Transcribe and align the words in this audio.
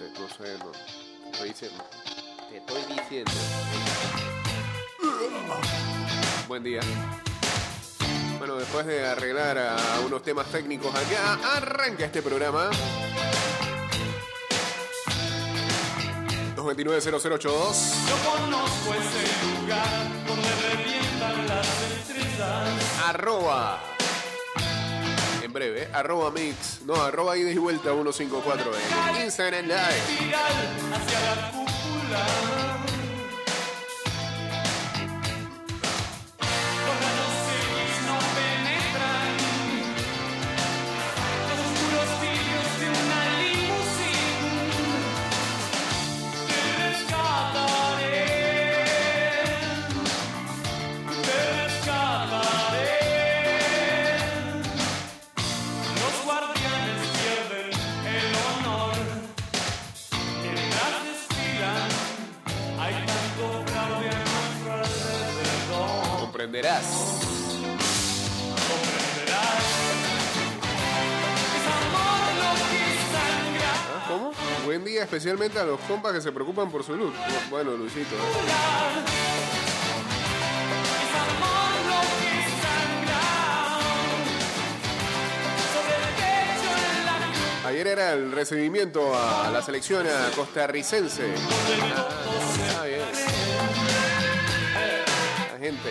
¿viste? 0.00 0.20
No 0.20 0.28
sé, 0.28 0.58
no. 0.58 0.70
Te 0.72 1.30
estoy 1.30 1.48
diciendo. 1.48 1.84
Te 2.50 2.56
estoy 2.58 2.82
diciendo. 2.96 3.32
Buen 6.48 6.62
día. 6.62 6.80
Bueno, 8.38 8.56
después 8.56 8.86
de 8.86 9.06
arreglar 9.06 9.58
a 9.58 10.00
unos 10.04 10.22
temas 10.22 10.46
técnicos 10.48 10.94
acá, 10.94 11.56
arranca 11.56 12.04
este 12.04 12.22
programa. 12.22 12.70
229-0082. 16.56 17.48
Yo 18.08 18.16
conozco 18.30 18.94
ese 18.94 19.60
lugar 19.60 19.86
donde 20.26 20.48
revientan 20.68 21.46
las 21.46 21.66
estrellas. 21.98 23.02
Arroba. 23.04 23.82
Breve, 25.54 25.88
arroba 25.92 26.32
mix. 26.32 26.80
No, 26.84 26.96
arroba 26.96 27.36
ida 27.36 27.50
y 27.52 27.58
vuelta 27.58 27.92
154 27.92 28.72
en 29.16 29.24
Instagram 29.24 29.66
Live. 29.66 30.34
Comprenderás. 66.44 66.84
¿Ah, 73.88 74.04
¿Cómo? 74.06 74.32
Buen 74.66 74.84
día 74.84 75.04
especialmente 75.04 75.58
a 75.58 75.64
los 75.64 75.80
compas 75.80 76.12
que 76.12 76.20
se 76.20 76.32
preocupan 76.32 76.70
por 76.70 76.84
su 76.84 76.94
luz. 76.96 77.14
Bueno, 77.48 77.70
Luisito. 77.70 78.14
¿eh? 78.14 78.18
Ayer 87.64 87.86
era 87.86 88.12
el 88.12 88.32
recibimiento 88.32 89.14
a 89.18 89.50
la 89.50 89.62
selección 89.62 90.06
costarricense. 90.36 91.22
Ah, 92.78 92.84
bien. 92.84 93.00
La 95.54 95.60
gente 95.60 95.88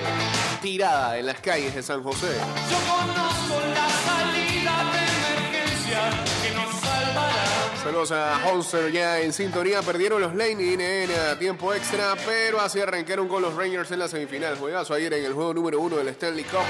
tirada 0.63 1.19
en 1.19 1.25
las 1.25 1.41
calles 1.41 1.75
de 1.75 1.83
San 1.83 2.01
José. 2.01 2.37
Yo 2.71 2.77
conozco 2.89 3.67
la 3.75 3.89
salida 4.07 4.91
de 4.93 4.99
emergencia 5.35 6.09
que 6.41 6.55
nos 6.55 6.79
salvará. 6.79 7.83
Saludos 7.83 8.11
a 8.13 8.39
Holster 8.47 8.89
ya 8.89 9.19
en 9.19 9.33
sintonía. 9.33 9.81
Perdieron 9.81 10.21
los 10.21 10.33
Lightning 10.33 10.79
en 10.79 11.11
a 11.11 11.37
tiempo 11.37 11.73
extra, 11.73 12.15
pero 12.25 12.61
así 12.61 12.79
arrancaron 12.79 13.27
con 13.27 13.41
los 13.41 13.53
Rangers 13.55 13.91
en 13.91 13.99
la 13.99 14.07
semifinal. 14.07 14.55
Juegazo 14.57 14.93
ayer 14.93 15.11
en 15.13 15.25
el 15.25 15.33
juego 15.33 15.53
número 15.53 15.81
uno 15.81 15.97
del 15.97 16.07
Stanley 16.07 16.45
Cup 16.45 16.61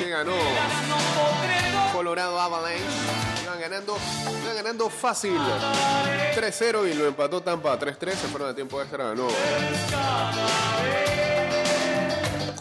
que 0.00 0.08
ganó 0.08 0.32
No 0.32 1.92
Colorado 1.92 2.40
Avalanche. 2.40 2.82
Iban 3.44 3.60
ganando, 3.60 3.98
iban 4.44 4.56
ganando 4.56 4.88
fácil 4.88 5.36
3-0 6.34 6.90
y 6.90 6.94
lo 6.94 7.06
empató 7.06 7.42
Tampa 7.42 7.78
3-3. 7.78 8.12
Se 8.12 8.28
fueron 8.28 8.48
a 8.48 8.54
tiempo 8.54 8.80
extra. 8.80 9.08
Ganó 9.08 9.28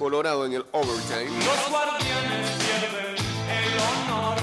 Colorado 0.02 0.48
en 0.48 0.54
el 0.54 0.66
overtime. 0.72 1.30
Los 1.46 1.70
guardianes 1.70 2.50
pierden 2.58 3.16
el 3.48 3.80
honor. 4.10 4.38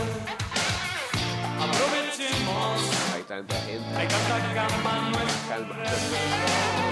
Aprovechemos, 1.60 2.80
Hay 3.12 3.22
tanta 3.24 3.56
gente. 3.62 3.96
hay 3.96 4.06
tanta 4.06 4.54
cama 4.54 5.06
a 5.06 5.10
nuestro 5.10 5.48
Calma. 5.48 6.87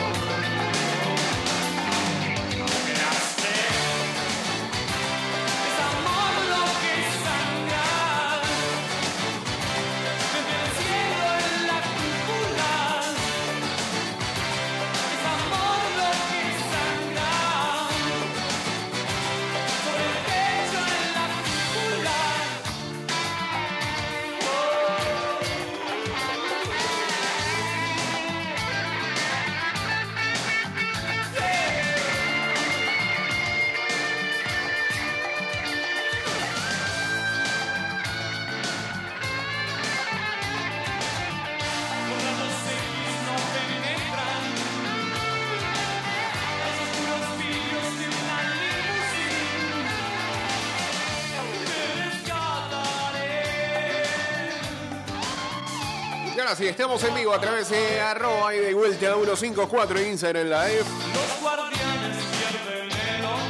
Y 56.59 56.67
estamos 56.69 57.05
en 57.05 57.15
vivo 57.15 57.35
a 57.35 57.41
través 57.41 57.69
de 57.69 58.01
arroba 58.01 58.55
y 58.55 58.59
de 58.59 58.73
vuelta 58.73 59.13
a 59.13 59.15
154 59.17 59.99
en 59.99 60.09
Instagram 60.13 60.45
Live. 60.45 60.85
Los 61.13 61.41
guardianes 61.43 62.17
pierden 62.33 62.89
el 62.91 63.25
honor. 63.25 63.47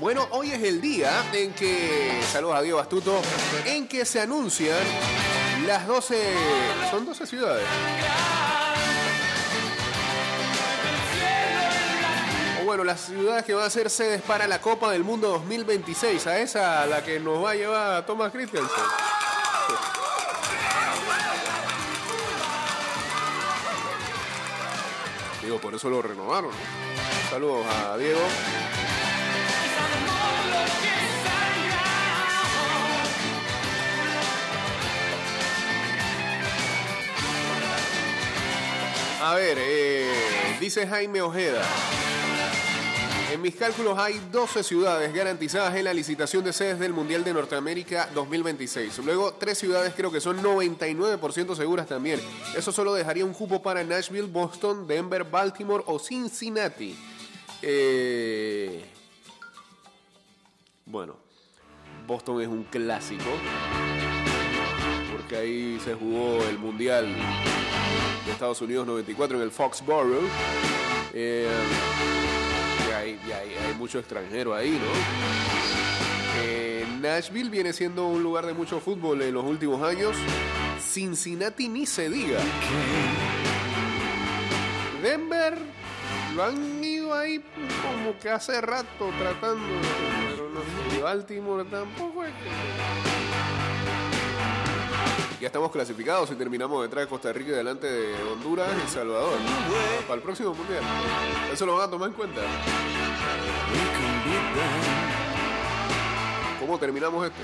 Bueno, 0.00 0.28
hoy 0.32 0.50
es 0.52 0.62
el 0.62 0.82
día 0.82 1.24
en 1.32 1.52
que, 1.52 2.20
saludos 2.30 2.56
a 2.56 2.62
Diego 2.62 2.78
Astuto, 2.78 3.22
en 3.64 3.88
que 3.88 4.04
se 4.04 4.20
anuncian 4.20 4.76
las 5.66 5.86
12, 5.86 6.34
son 6.90 7.06
12 7.06 7.26
ciudades. 7.26 7.66
Bueno, 12.80 12.92
las 12.92 13.00
ciudades 13.02 13.44
que 13.44 13.52
van 13.52 13.66
a 13.66 13.70
ser 13.70 13.90
sedes 13.90 14.22
para 14.22 14.46
la 14.46 14.58
Copa 14.58 14.90
del 14.90 15.04
Mundo 15.04 15.28
2026, 15.28 16.26
a 16.26 16.38
esa 16.38 16.86
la 16.86 17.04
que 17.04 17.20
nos 17.20 17.44
va 17.44 17.50
a 17.50 17.54
llevar 17.54 18.06
Thomas 18.06 18.32
Christensen. 18.32 18.68
Digo, 25.42 25.58
por 25.58 25.74
eso 25.74 25.90
lo 25.90 26.00
renovaron. 26.00 26.50
¿no? 26.50 27.30
Saludos 27.30 27.66
a 27.66 27.98
Diego. 27.98 28.20
A 39.22 39.34
ver, 39.34 39.58
eh, 39.60 40.56
dice 40.58 40.86
Jaime 40.86 41.20
Ojeda. 41.20 41.62
En 43.30 43.40
mis 43.40 43.54
cálculos 43.54 43.96
hay 43.96 44.20
12 44.32 44.64
ciudades 44.64 45.14
garantizadas 45.14 45.76
en 45.76 45.84
la 45.84 45.94
licitación 45.94 46.42
de 46.42 46.52
sedes 46.52 46.80
del 46.80 46.92
Mundial 46.92 47.22
de 47.22 47.32
Norteamérica 47.32 48.08
2026. 48.12 48.98
Luego, 49.04 49.34
tres 49.34 49.56
ciudades 49.56 49.94
creo 49.94 50.10
que 50.10 50.20
son 50.20 50.42
99% 50.42 51.54
seguras 51.54 51.86
también. 51.86 52.20
Eso 52.56 52.72
solo 52.72 52.92
dejaría 52.92 53.24
un 53.24 53.32
cupo 53.32 53.62
para 53.62 53.84
Nashville, 53.84 54.26
Boston, 54.26 54.84
Denver, 54.84 55.22
Baltimore 55.22 55.84
o 55.86 56.00
Cincinnati. 56.00 56.96
Eh, 57.62 58.84
bueno, 60.86 61.14
Boston 62.08 62.42
es 62.42 62.48
un 62.48 62.64
clásico. 62.64 63.30
Porque 65.12 65.36
ahí 65.36 65.80
se 65.84 65.94
jugó 65.94 66.42
el 66.48 66.58
Mundial 66.58 67.06
de 68.26 68.32
Estados 68.32 68.60
Unidos 68.60 68.88
94 68.88 69.36
en 69.36 69.42
el 69.44 69.52
Foxborough. 69.52 70.28
Eh, 71.12 71.48
hay, 73.00 73.18
mucho 73.78 73.98
extranjero 73.98 74.54
ahí, 74.54 74.70
¿no? 74.70 76.42
Eh, 76.42 76.86
Nashville 77.00 77.50
viene 77.50 77.72
siendo 77.72 78.06
un 78.06 78.22
lugar 78.22 78.46
de 78.46 78.54
mucho 78.54 78.80
fútbol 78.80 79.22
en 79.22 79.34
los 79.34 79.44
últimos 79.44 79.82
años. 79.82 80.16
Cincinnati 80.80 81.68
ni 81.68 81.86
se 81.86 82.08
diga. 82.08 82.40
Denver 85.02 85.58
lo 86.34 86.44
han 86.44 86.84
ido 86.84 87.14
ahí 87.14 87.42
como 87.82 88.18
que 88.18 88.30
hace 88.30 88.60
rato 88.60 89.10
tratando, 89.18 89.66
pero 90.30 90.50
no 90.50 90.60
sé. 90.60 91.00
Baltimore 91.02 91.64
tampoco 91.64 92.24
es 92.24 92.32
que- 92.32 92.50
Ya 95.40 95.46
estamos 95.46 95.70
clasificados 95.70 96.30
y 96.30 96.34
terminamos 96.34 96.82
detrás 96.82 97.06
de 97.06 97.08
Costa 97.08 97.32
Rica 97.32 97.52
y 97.52 97.54
delante 97.54 97.90
de 97.90 98.14
Honduras 98.30 98.68
y 98.86 98.90
Salvador. 98.90 99.38
Para 100.02 100.16
el 100.16 100.22
próximo 100.22 100.52
mundial. 100.52 100.82
Eso 101.50 101.64
lo 101.64 101.76
van 101.76 101.88
a 101.88 101.90
tomar 101.90 102.10
en 102.10 102.14
cuenta. 102.14 102.42
¿Cómo 106.60 106.78
terminamos 106.78 107.26
esto? 107.26 107.38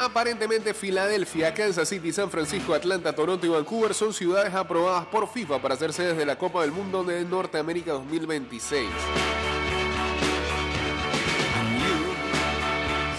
Aparentemente 0.00 0.72
Filadelfia, 0.72 1.52
Kansas 1.52 1.86
City, 1.86 2.12
San 2.12 2.30
Francisco, 2.30 2.72
Atlanta, 2.72 3.14
Toronto 3.14 3.46
y 3.46 3.50
Vancouver 3.50 3.92
son 3.92 4.14
ciudades 4.14 4.54
aprobadas 4.54 5.04
por 5.06 5.28
FIFA 5.28 5.60
para 5.60 5.76
ser 5.76 5.92
sedes 5.92 6.16
de 6.16 6.24
la 6.24 6.38
Copa 6.38 6.62
del 6.62 6.72
Mundo 6.72 7.04
de 7.04 7.24
Norteamérica 7.26 7.92
2026. 7.92 8.88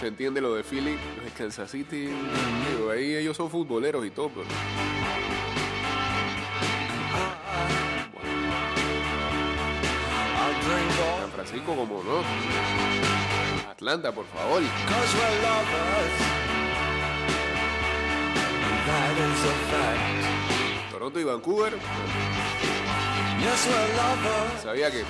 Entiende 0.05 0.39
lo 0.39 0.53
de 0.53 0.63
Philly, 0.63 0.97
lo 1.17 1.23
de 1.23 1.31
Kansas 1.35 1.71
City, 1.71 2.07
digo, 2.07 2.91
ahí 2.91 3.15
ellos 3.15 3.35
son 3.35 3.49
futboleros 3.49 4.05
y 4.05 4.11
todo, 4.11 4.29
pero... 4.29 4.45
San 11.19 11.31
Francisco 11.31 11.75
como 11.75 12.03
no. 12.03 12.23
Atlanta, 13.71 14.11
por 14.11 14.25
favor. 14.27 14.61
Toronto 20.91 21.19
y 21.19 21.23
Vancouver. 21.23 21.73
Sabía 24.61 24.91
que 24.91 25.03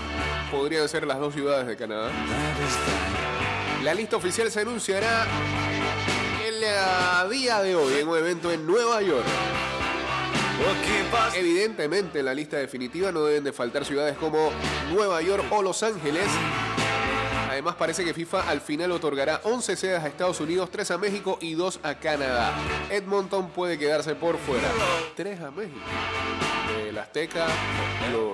podrían 0.50 0.88
ser 0.88 1.06
las 1.06 1.20
dos 1.20 1.34
ciudades 1.34 1.68
de 1.68 1.76
Canadá. 1.76 2.12
La 3.86 3.94
lista 3.94 4.18
oficial 4.18 4.50
se 4.50 4.62
anunciará 4.62 5.28
el 6.44 7.30
día 7.30 7.62
de 7.62 7.76
hoy 7.76 7.94
en 8.00 8.08
un 8.08 8.18
evento 8.18 8.52
en 8.52 8.66
Nueva 8.66 9.00
York. 9.04 9.24
Evidentemente, 11.36 12.18
en 12.18 12.26
la 12.26 12.34
lista 12.34 12.58
definitiva 12.58 13.12
no 13.12 13.26
deben 13.26 13.44
de 13.44 13.54
faltar 13.54 13.86
ciudades 13.86 14.18
como 14.18 14.50
Nueva 14.92 15.22
York 15.22 15.46
o 15.52 15.62
Los 15.62 15.84
Ángeles. 15.84 16.26
Además, 17.48 17.76
parece 17.76 18.04
que 18.04 18.16
FIFA 18.16 18.50
al 18.50 18.60
final 18.62 18.92
otorgará 18.92 19.42
11 19.44 19.76
sedes 19.76 20.04
a 20.04 20.08
Estados 20.08 20.40
Unidos, 20.40 20.72
3 20.72 20.90
a 20.90 20.98
México 20.98 21.38
y 21.40 21.54
2 21.54 21.82
a 21.84 21.94
Canadá. 22.00 22.56
Edmonton 22.90 23.50
puede 23.50 23.78
quedarse 23.78 24.16
por 24.16 24.40
fuera. 24.40 24.68
3 25.16 25.42
a 25.42 25.52
México. 25.52 25.86
El 26.88 26.98
Azteca, 26.98 27.46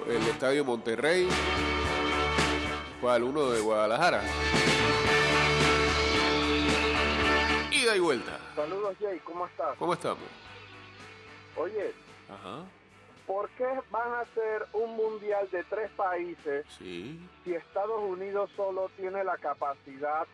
el 0.07 0.27
Estadio 0.29 0.63
Monterrey, 0.63 1.27
¿cuál? 3.01 3.23
Uno 3.23 3.49
de 3.49 3.59
Guadalajara. 3.59 4.21
Ida 7.91 7.97
y 7.97 7.99
vuelta. 7.99 8.39
Saludos 8.55 8.95
Jay, 9.01 9.19
¿cómo 9.19 9.45
estás? 9.47 9.77
¿Cómo 9.77 9.93
estamos? 9.93 10.23
Oye, 11.57 11.93
Ajá. 12.29 12.63
¿por 13.27 13.49
qué 13.49 13.65
van 13.89 14.13
a 14.13 14.19
hacer 14.21 14.65
un 14.71 14.95
mundial 14.95 15.49
de 15.51 15.61
tres 15.65 15.91
países 15.91 16.65
Sí. 16.77 17.19
si 17.43 17.53
Estados 17.53 18.01
Unidos 18.01 18.49
solo 18.55 18.89
tiene 18.95 19.25
la 19.25 19.37
capacidad 19.37 20.25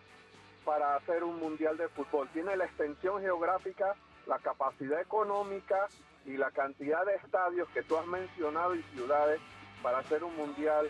para 0.66 0.98
hacer 0.98 1.24
un 1.24 1.40
mundial 1.40 1.78
de 1.78 1.88
fútbol? 1.90 2.30
Tiene 2.32 2.56
la 2.56 2.66
extensión 2.66 3.22
geográfica, 3.22 3.96
la 4.28 4.38
capacidad 4.38 5.02
económica 5.02 5.88
y 6.26 6.38
la 6.38 6.52
cantidad 6.52 7.04
de 7.08 7.16
estadios 7.16 7.68
que 7.70 7.82
tú 7.82 7.98
has 7.98 8.06
mencionado 8.06 8.76
y 8.76 8.84
ciudades 8.94 9.42
para 9.82 9.98
hacer 10.00 10.24
un 10.24 10.36
mundial. 10.36 10.88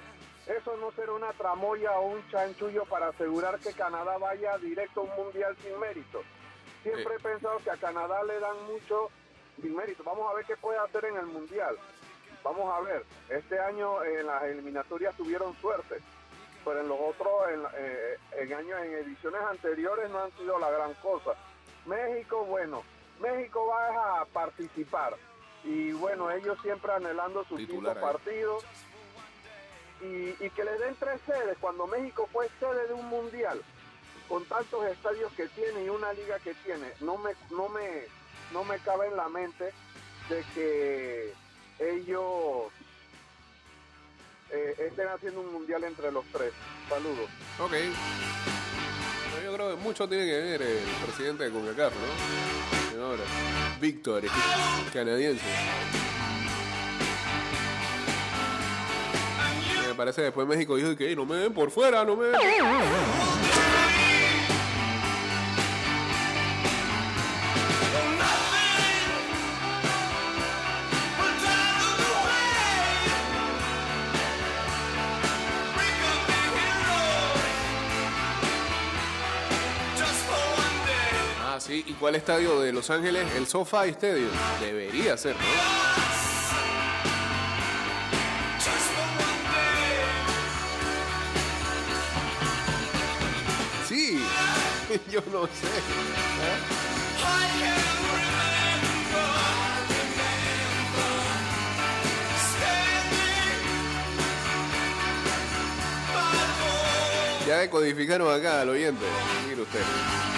Eso 0.48 0.76
no 0.78 0.92
será 0.92 1.14
una 1.14 1.32
tramoya 1.34 1.92
o 2.00 2.08
un 2.08 2.28
chanchullo 2.30 2.84
para 2.86 3.08
asegurar 3.10 3.58
que 3.60 3.72
Canadá 3.72 4.18
vaya 4.18 4.58
directo 4.58 5.02
a 5.02 5.04
un 5.04 5.16
mundial 5.24 5.56
sin 5.64 5.80
mérito. 5.80 6.24
Siempre 6.94 7.16
he 7.16 7.20
pensado 7.20 7.58
que 7.60 7.72
a 7.72 7.78
Canadá 7.78 8.24
le 8.24 8.40
dan 8.40 8.66
mucho 8.66 9.10
mérito. 9.58 10.04
Vamos 10.04 10.32
a 10.32 10.36
ver 10.36 10.46
qué 10.46 10.56
puede 10.56 10.80
hacer 10.80 11.06
en 11.06 11.18
el 11.18 11.26
mundial. 11.26 11.76
Vamos 12.44 12.74
a 12.74 12.80
ver. 12.82 13.04
Este 13.30 13.60
año 13.60 14.04
en 14.04 14.26
las 14.26 14.44
eliminatorias 14.44 15.16
tuvieron 15.16 15.54
suerte, 15.60 16.00
pero 16.64 16.80
en 16.80 16.88
los 16.88 16.98
otros, 17.00 17.34
en, 17.52 17.64
eh, 17.76 18.18
en 18.38 18.54
años, 18.54 18.80
en 18.84 18.94
ediciones 18.94 19.42
anteriores 19.42 20.10
no 20.10 20.24
han 20.24 20.32
sido 20.38 20.58
la 20.60 20.72
gran 20.72 20.94
cosa. 20.96 21.32
México, 21.86 22.46
bueno, 22.46 22.84
México 23.20 23.68
va 23.68 24.22
a 24.22 24.26
participar 24.26 25.16
y 25.64 25.92
bueno, 25.92 26.32
ellos 26.32 26.58
siempre 26.62 26.92
anhelando 26.94 27.44
su 27.46 27.58
Titular 27.58 27.96
quinto 27.96 28.08
partido 28.08 28.60
y, 30.02 30.46
y 30.46 30.50
que 30.52 30.64
les 30.64 30.80
den 30.80 30.96
tres 31.00 31.20
sedes 31.26 31.58
cuando 31.60 31.88
México 31.88 32.30
fue 32.32 32.48
sede 32.60 32.88
de 32.88 32.94
un 32.94 33.08
mundial 33.08 33.62
con 34.28 34.44
tantos 34.46 34.86
estadios 34.88 35.32
que 35.34 35.48
tiene 35.50 35.86
y 35.86 35.90
una 35.90 36.12
liga 36.14 36.38
que 36.40 36.54
tiene 36.66 36.88
no 37.02 37.18
me 37.18 37.32
no 37.52 37.70
me 37.70 38.04
no 38.52 38.64
me 38.64 38.78
cabe 38.80 39.08
en 39.08 39.16
la 39.18 39.30
mente 39.30 39.74
de 40.30 40.44
que 40.54 41.34
ellos 41.80 42.72
eh, 44.52 44.76
estén 44.90 45.08
haciendo 45.10 45.42
un 45.42 45.52
mundial 45.54 45.84
entre 45.84 46.12
los 46.12 46.26
tres 46.32 46.52
saludos 46.90 47.30
Ok. 47.60 47.74
Yo 49.46 49.54
creo 49.54 49.70
que 49.70 49.76
mucho 49.82 50.10
tiene 50.10 50.26
que 50.26 50.38
ver 50.40 50.62
el 50.62 50.80
presidente 51.06 51.44
de 51.46 51.52
CONCACAF, 51.52 51.94
¿no? 51.94 52.90
Señora 52.92 53.24
Víctor, 53.80 54.24
canadiense. 54.92 55.44
Me 59.88 59.94
parece 59.94 60.22
que 60.22 60.26
después 60.26 60.48
México 60.48 60.76
dijo 60.76 60.96
que 60.96 61.08
"Ey, 61.10 61.16
no 61.16 61.26
me 61.26 61.38
ven 61.38 61.54
por 61.54 61.70
fuera, 61.72 62.04
no 62.04 62.16
me 62.16 62.30
ven. 62.30 62.40
Sí. 81.68 81.84
¿Y 81.86 81.94
cuál 81.94 82.16
estadio 82.16 82.62
de 82.62 82.72
Los 82.72 82.90
Ángeles? 82.90 83.28
El 83.36 83.46
SoFi 83.46 83.90
Stadium. 83.90 84.32
Debería 84.62 85.18
ser, 85.18 85.36
¿no? 85.36 85.42
Sí. 93.88 94.20
Yo 95.12 95.22
no 95.32 95.46
sé. 95.48 95.68
Ya 107.46 107.60
decodificaron 107.60 108.34
acá 108.34 108.62
al 108.62 108.70
oyente. 108.70 109.06
Mire 109.48 109.62
usted. 109.62 110.37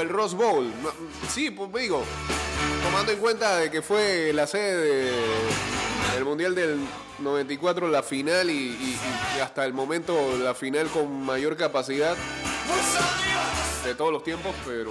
El 0.00 0.08
Rose 0.08 0.36
Bowl. 0.36 0.72
Sí, 1.32 1.50
pues 1.50 1.72
digo, 1.72 2.02
tomando 2.84 3.12
en 3.12 3.18
cuenta 3.18 3.56
de 3.56 3.70
que 3.70 3.82
fue 3.82 4.32
la 4.32 4.46
sede 4.46 4.76
de- 4.76 5.12
del 6.14 6.24
Mundial 6.24 6.54
del 6.54 6.78
94, 7.18 7.88
la 7.88 8.02
final 8.02 8.50
y, 8.50 8.98
hasta 9.42 9.64
el 9.64 9.72
momento 9.74 10.14
la 10.38 10.54
final 10.54 10.88
con 10.88 11.24
mayor 11.24 11.56
capacidad 11.56 12.16
de 13.84 13.94
todos 13.94 14.12
los 14.12 14.24
tiempos, 14.24 14.54
pero... 14.66 14.90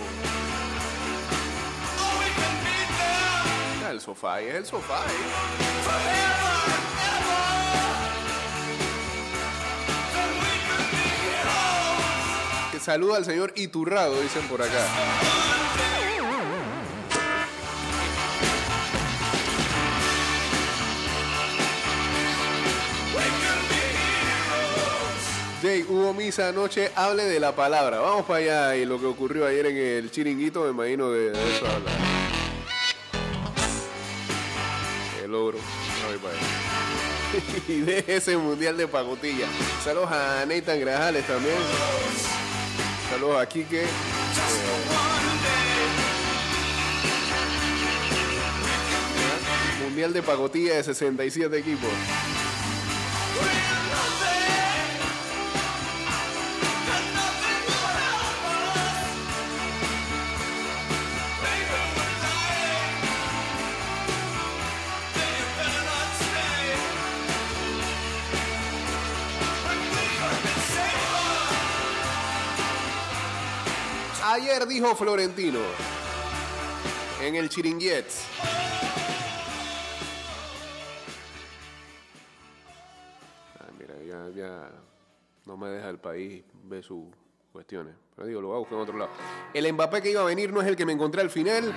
El 3.89 4.01
sofá, 4.01 4.41
es 4.41 4.55
el 4.55 4.65
sofá. 4.65 5.03
Saluda 12.85 13.17
al 13.17 13.25
señor 13.25 13.51
Iturrado, 13.55 14.21
dicen 14.21 14.43
por 14.47 14.61
acá. 14.61 14.85
Jay, 25.63 25.83
hubo 25.89 26.13
misa 26.13 26.49
anoche, 26.49 26.91
hable 26.95 27.23
de 27.23 27.39
la 27.39 27.55
palabra. 27.55 27.97
Vamos 27.97 28.25
para 28.25 28.39
allá 28.39 28.75
y 28.75 28.85
lo 28.85 28.99
que 28.99 29.07
ocurrió 29.07 29.47
ayer 29.47 29.65
en 29.65 29.77
el 29.77 30.11
chiringuito, 30.11 30.63
me 30.65 30.69
imagino 30.69 31.09
de 31.09 31.31
eso 31.31 31.65
habla. 31.65 31.91
El 35.23 35.31
logro. 35.31 35.57
Y 37.67 37.81
de 37.81 38.05
ese 38.07 38.37
mundial 38.37 38.77
de 38.77 38.87
pagotilla. 38.87 39.47
Saludos 39.83 40.09
a 40.11 40.45
Nathan 40.45 40.79
Grajales 40.79 41.25
también. 41.25 41.55
Saludos 43.09 43.37
a 43.41 43.45
Quique. 43.45 43.83
Eh, 43.83 43.87
Mundial 49.83 50.13
de 50.13 50.21
pagotilla 50.21 50.75
de 50.75 50.83
67 50.83 51.57
equipos. 51.57 51.89
Ayer 74.35 74.67
dijo 74.67 74.93
Florentino 74.95 75.59
en 77.21 77.35
el 77.35 77.47
Chiringuets. 77.47 78.27
Ah, 83.57 83.67
mira, 83.79 83.93
ya, 84.05 84.29
ya 84.35 84.71
no 85.45 85.55
me 85.55 85.69
deja 85.69 85.89
el 85.89 85.99
país 85.99 86.43
ver 86.65 86.83
sus 86.83 87.05
cuestiones. 87.53 87.95
Pero 88.13 88.27
digo, 88.27 88.41
lo 88.41 88.47
voy 88.49 88.55
a 88.57 88.59
buscar 88.59 88.75
en 88.75 88.81
otro 88.81 88.97
lado. 88.97 89.11
El 89.53 89.71
Mbappé 89.71 90.01
que 90.01 90.11
iba 90.11 90.19
a 90.19 90.25
venir 90.25 90.51
no 90.51 90.61
es 90.61 90.67
el 90.67 90.75
que 90.75 90.85
me 90.85 90.91
encontré 90.91 91.21
al 91.21 91.29
final. 91.29 91.73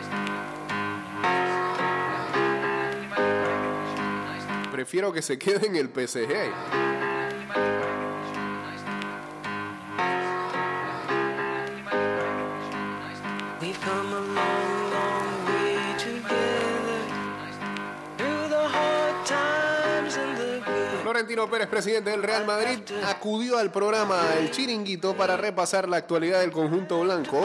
Prefiero 4.72 5.12
que 5.12 5.22
se 5.22 5.38
quede 5.38 5.68
en 5.68 5.76
el 5.76 5.90
PSG. 5.90 6.87
Florentino 21.18 21.50
Pérez, 21.50 21.66
presidente 21.66 22.10
del 22.10 22.22
Real 22.22 22.46
Madrid, 22.46 22.78
acudió 23.04 23.58
al 23.58 23.72
programa 23.72 24.22
El 24.38 24.52
Chiringuito 24.52 25.16
para 25.16 25.36
repasar 25.36 25.88
la 25.88 25.96
actualidad 25.96 26.38
del 26.42 26.52
conjunto 26.52 27.00
blanco, 27.00 27.44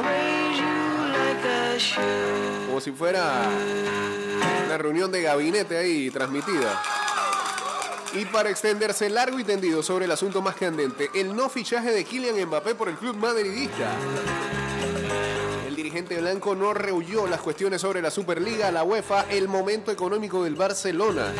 como 2.67 2.79
si 2.79 2.91
fuera 2.91 3.49
una 4.67 4.77
reunión 4.77 5.11
de 5.11 5.23
gabinete 5.23 5.75
ahí 5.75 6.11
transmitida. 6.11 6.83
Y 8.13 8.25
para 8.25 8.51
extenderse 8.51 9.09
largo 9.09 9.39
y 9.39 9.43
tendido 9.43 9.81
sobre 9.81 10.05
el 10.05 10.11
asunto 10.11 10.39
más 10.39 10.55
candente, 10.55 11.09
el 11.15 11.35
no 11.35 11.49
fichaje 11.49 11.89
de 11.89 12.05
Kylian 12.05 12.45
Mbappé 12.45 12.75
por 12.75 12.89
el 12.89 12.95
club 12.95 13.15
madridista. 13.15 13.89
El 15.67 15.75
dirigente 15.75 16.21
blanco 16.21 16.53
no 16.53 16.75
rehuyó 16.75 17.25
las 17.25 17.41
cuestiones 17.41 17.81
sobre 17.81 18.03
la 18.03 18.11
Superliga, 18.11 18.71
la 18.71 18.83
UEFA, 18.83 19.25
el 19.31 19.47
momento 19.47 19.91
económico 19.91 20.43
del 20.43 20.53
Barcelona. 20.53 21.33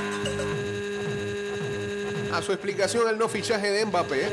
A 2.34 2.42
su 2.42 2.52
explicación 2.52 3.08
al 3.08 3.20
no 3.20 3.30
fichaje 3.30 3.70
de 3.70 3.86
Mbappé, 3.86 4.28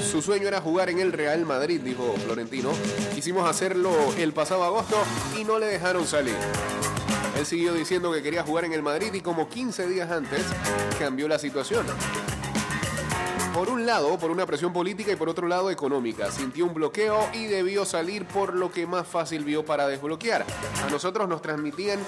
su 0.00 0.22
sueño 0.22 0.46
era 0.46 0.60
jugar 0.60 0.90
en 0.90 1.00
el 1.00 1.12
Real 1.12 1.44
Madrid, 1.44 1.80
dijo 1.80 2.14
Florentino. 2.24 2.70
Quisimos 3.14 3.50
hacerlo 3.50 3.90
el 4.16 4.32
pasado 4.32 4.62
agosto 4.62 4.96
y 5.36 5.42
no 5.42 5.58
le 5.58 5.66
dejaron 5.66 6.06
salir. 6.06 6.36
Él 7.36 7.44
siguió 7.44 7.74
diciendo 7.74 8.12
que 8.12 8.22
quería 8.22 8.44
jugar 8.44 8.66
en 8.66 8.72
el 8.72 8.82
Madrid 8.82 9.12
y 9.12 9.20
como 9.20 9.48
15 9.48 9.88
días 9.88 10.08
antes 10.12 10.42
cambió 11.00 11.26
la 11.26 11.38
situación. 11.40 11.84
Por 13.52 13.68
un 13.68 13.86
lado, 13.86 14.16
por 14.18 14.30
una 14.30 14.46
presión 14.46 14.72
política 14.72 15.10
y 15.10 15.16
por 15.16 15.28
otro 15.28 15.48
lado 15.48 15.70
económica. 15.70 16.30
Sintió 16.30 16.64
un 16.64 16.74
bloqueo 16.74 17.28
y 17.34 17.46
debió 17.46 17.84
salir 17.84 18.24
por 18.24 18.54
lo 18.54 18.70
que 18.70 18.86
más 18.86 19.06
fácil 19.06 19.44
vio 19.44 19.64
para 19.64 19.88
desbloquear. 19.88 20.46
A 20.86 20.90
nosotros 20.90 21.28
nos 21.28 21.42
transmitían 21.42 21.98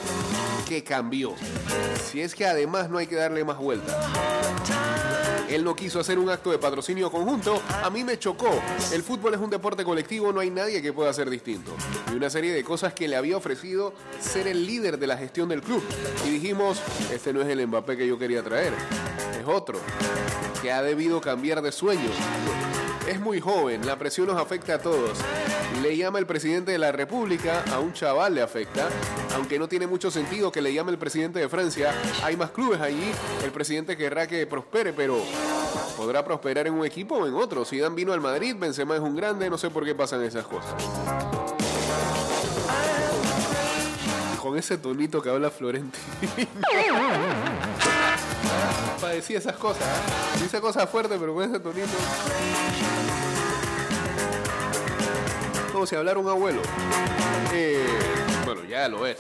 que 0.69 0.85
cambió. 0.85 1.35
Si 2.05 2.21
es 2.21 2.37
que 2.37 2.47
además 2.47 2.89
no 2.89 2.99
hay 2.99 3.09
que 3.09 3.17
darle 3.17 3.45
más 3.45 3.59
vuelta. 3.59 4.01
Él 5.55 5.63
no 5.63 5.77
quiso 5.77 6.01
hacer 6.01 6.19
un 6.19 6.29
acto 6.31 6.51
de 6.51 6.59
patrocinio 6.59 7.13
conjunto. 7.13 7.63
A 7.85 7.89
mí 7.89 8.03
me 8.03 8.19
chocó. 8.19 8.51
El 8.93 9.05
fútbol 9.05 9.35
es 9.35 9.41
un 9.41 9.51
deporte 9.51 9.85
colectivo, 9.85 10.33
no 10.33 10.41
hay 10.41 10.51
nadie 10.51 10.83
que 10.83 10.93
pueda 10.93 11.13
ser 11.13 11.31
distinto. 11.31 11.71
Y 12.13 12.17
una 12.17 12.29
serie 12.29 12.53
de 12.53 12.65
cosas 12.65 12.93
que 12.93 13.07
le 13.07 13.15
había 13.15 13.37
ofrecido 13.37 13.95
ser 14.19 14.49
el 14.49 14.67
líder 14.67 14.99
de 14.99 15.07
la 15.07 15.17
gestión 15.17 15.49
del 15.49 15.63
club. 15.63 15.81
Y 16.27 16.31
dijimos, 16.31 16.81
este 17.13 17.33
no 17.33 17.41
es 17.41 17.49
el 17.49 17.65
Mbappé 17.69 17.97
que 17.97 18.07
yo 18.09 18.19
quería 18.19 18.43
traer. 18.43 18.73
Es 19.39 19.47
otro, 19.47 19.79
que 20.61 20.73
ha 20.73 20.83
debido 20.83 21.21
cambiar 21.21 21.63
de 21.63 21.71
sueño. 21.71 22.11
Es 23.07 23.21
muy 23.21 23.39
joven, 23.39 23.85
la 23.87 23.99
presión 23.99 24.29
nos 24.29 24.41
afecta 24.41 24.77
a 24.77 24.79
todos. 24.79 25.19
Le 25.83 25.95
llama 25.95 26.19
el 26.19 26.27
presidente 26.27 26.73
de 26.73 26.79
la 26.79 26.91
República, 26.91 27.63
a 27.71 27.79
un 27.79 27.93
chaval 27.93 28.35
le 28.35 28.41
afecta, 28.41 28.89
aunque 29.35 29.59
no 29.59 29.69
tiene 29.69 29.87
mucho 29.87 30.11
sentido 30.11 30.51
que 30.51 30.63
le 30.63 30.73
llame 30.73 30.91
el 30.91 30.97
presidente 30.97 31.39
de 31.39 31.49
Francia. 31.51 31.93
Hay 32.23 32.37
más 32.39 32.51
clubes 32.51 32.81
allí, 32.81 33.13
el 33.45 33.51
presidente 33.51 33.95
querrá 33.99 34.27
que 34.27 34.47
prospere, 34.47 34.95
pero 34.95 35.19
podrá 35.99 36.25
prosperar 36.25 36.67
en 36.67 36.73
un 36.73 36.87
equipo 36.87 37.17
o 37.17 37.27
en 37.27 37.35
otro. 37.35 37.67
Si 37.67 37.79
Dan 37.79 37.95
vino 37.95 38.15
al 38.15 38.23
Madrid, 38.23 38.57
Benzema 38.59 38.95
es 38.95 39.03
un 39.03 39.15
grande, 39.15 39.51
no 39.51 39.59
sé 39.59 39.69
por 39.69 39.85
qué 39.85 39.95
pasan 39.95 40.23
esas 40.23 40.47
cosas. 40.47 40.75
Con 44.41 44.57
ese 44.57 44.79
tonito 44.79 45.21
que 45.21 45.29
habla 45.29 45.51
Florentino. 45.51 46.05
Para 49.05 49.17
decir 49.17 49.37
esas 49.37 49.57
cosas. 49.57 49.83
¿eh? 49.83 50.41
Dice 50.41 50.63
cosas 50.63 50.89
fuertes, 50.89 51.19
pero 51.21 51.35
con 51.35 51.45
ese 51.45 51.61
tonito. 51.61 51.89
Como 55.71 55.87
si 55.87 55.95
hablara 55.95 56.19
un 56.19 56.27
abuelo. 56.27 56.63
Eh, 57.53 57.85
bueno, 58.47 58.65
ya 58.65 58.89
lo 58.89 59.07
es. 59.07 59.19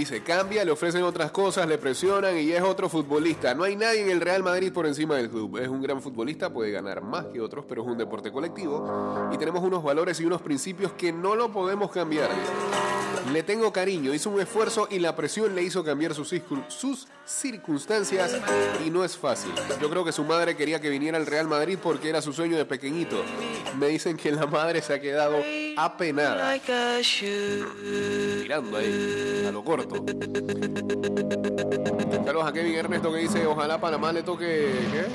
Dice, 0.00 0.22
cambia, 0.22 0.64
le 0.64 0.70
ofrecen 0.70 1.02
otras 1.02 1.30
cosas, 1.30 1.68
le 1.68 1.76
presionan 1.76 2.34
y 2.38 2.52
es 2.52 2.62
otro 2.62 2.88
futbolista. 2.88 3.54
No 3.54 3.64
hay 3.64 3.76
nadie 3.76 4.00
en 4.00 4.08
el 4.08 4.22
Real 4.22 4.42
Madrid 4.42 4.72
por 4.72 4.86
encima 4.86 5.16
del 5.16 5.28
club. 5.28 5.58
Es 5.58 5.68
un 5.68 5.82
gran 5.82 6.00
futbolista, 6.00 6.50
puede 6.50 6.70
ganar 6.70 7.02
más 7.02 7.26
que 7.26 7.38
otros, 7.38 7.66
pero 7.68 7.82
es 7.82 7.86
un 7.86 7.98
deporte 7.98 8.32
colectivo. 8.32 9.28
Y 9.30 9.36
tenemos 9.36 9.62
unos 9.62 9.84
valores 9.84 10.18
y 10.18 10.24
unos 10.24 10.40
principios 10.40 10.92
que 10.92 11.12
no 11.12 11.36
lo 11.36 11.52
podemos 11.52 11.90
cambiar. 11.90 12.30
Le 13.32 13.42
tengo 13.44 13.72
cariño, 13.72 14.12
hizo 14.12 14.28
un 14.30 14.40
esfuerzo 14.40 14.88
y 14.90 14.98
la 14.98 15.14
presión 15.14 15.54
le 15.54 15.62
hizo 15.62 15.84
cambiar 15.84 16.14
sus, 16.14 16.32
circun- 16.32 16.64
sus 16.68 17.06
circunstancias 17.24 18.36
y 18.84 18.90
no 18.90 19.04
es 19.04 19.16
fácil. 19.16 19.52
Yo 19.80 19.88
creo 19.88 20.04
que 20.04 20.10
su 20.12 20.24
madre 20.24 20.56
quería 20.56 20.80
que 20.80 20.90
viniera 20.90 21.16
al 21.16 21.26
Real 21.26 21.46
Madrid 21.46 21.78
porque 21.80 22.08
era 22.08 22.20
su 22.22 22.32
sueño 22.32 22.56
de 22.56 22.64
pequeñito. 22.64 23.22
Me 23.78 23.86
dicen 23.88 24.16
que 24.16 24.32
la 24.32 24.46
madre 24.46 24.82
se 24.82 24.94
ha 24.94 25.00
quedado 25.00 25.36
apenada 25.76 26.54
mirando 28.42 28.76
ahí 28.78 29.44
a 29.48 29.52
lo 29.52 29.62
corto. 29.62 30.04
Saludos 32.24 32.46
a 32.48 32.52
Kevin 32.52 32.74
Ernesto 32.74 33.12
que 33.12 33.18
dice, 33.18 33.46
ojalá 33.46 33.80
Panamá 33.80 34.12
le 34.12 34.22
toque 34.24 34.72
¿qué? 34.92 35.06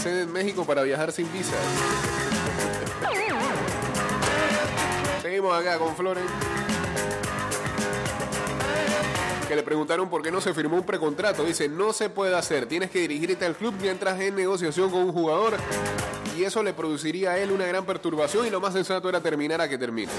sede 0.00 0.22
en 0.22 0.32
México 0.32 0.64
para 0.64 0.82
viajar 0.82 1.10
sin 1.12 1.30
visa. 1.32 1.54
Seguimos 5.22 5.58
acá 5.58 5.78
con 5.78 5.96
Flores. 5.96 6.24
Que 9.48 9.56
le 9.56 9.62
preguntaron 9.62 10.08
por 10.08 10.22
qué 10.22 10.30
no 10.30 10.40
se 10.40 10.54
firmó 10.54 10.76
un 10.76 10.86
precontrato. 10.86 11.44
Dice, 11.44 11.68
no 11.68 11.92
se 11.92 12.08
puede 12.08 12.34
hacer. 12.34 12.66
Tienes 12.66 12.90
que 12.90 13.00
dirigirte 13.00 13.44
al 13.44 13.54
club 13.54 13.74
mientras 13.80 14.18
en 14.20 14.34
negociación 14.36 14.90
con 14.90 15.02
un 15.02 15.12
jugador. 15.12 15.54
Y 16.36 16.42
eso 16.42 16.62
le 16.62 16.72
produciría 16.72 17.32
a 17.32 17.38
él 17.38 17.52
una 17.52 17.64
gran 17.66 17.86
perturbación 17.86 18.46
y 18.46 18.50
lo 18.50 18.60
más 18.60 18.72
sensato 18.72 19.08
era 19.08 19.20
terminar 19.20 19.60
a 19.60 19.68
que 19.68 19.78
termine. 19.78 20.10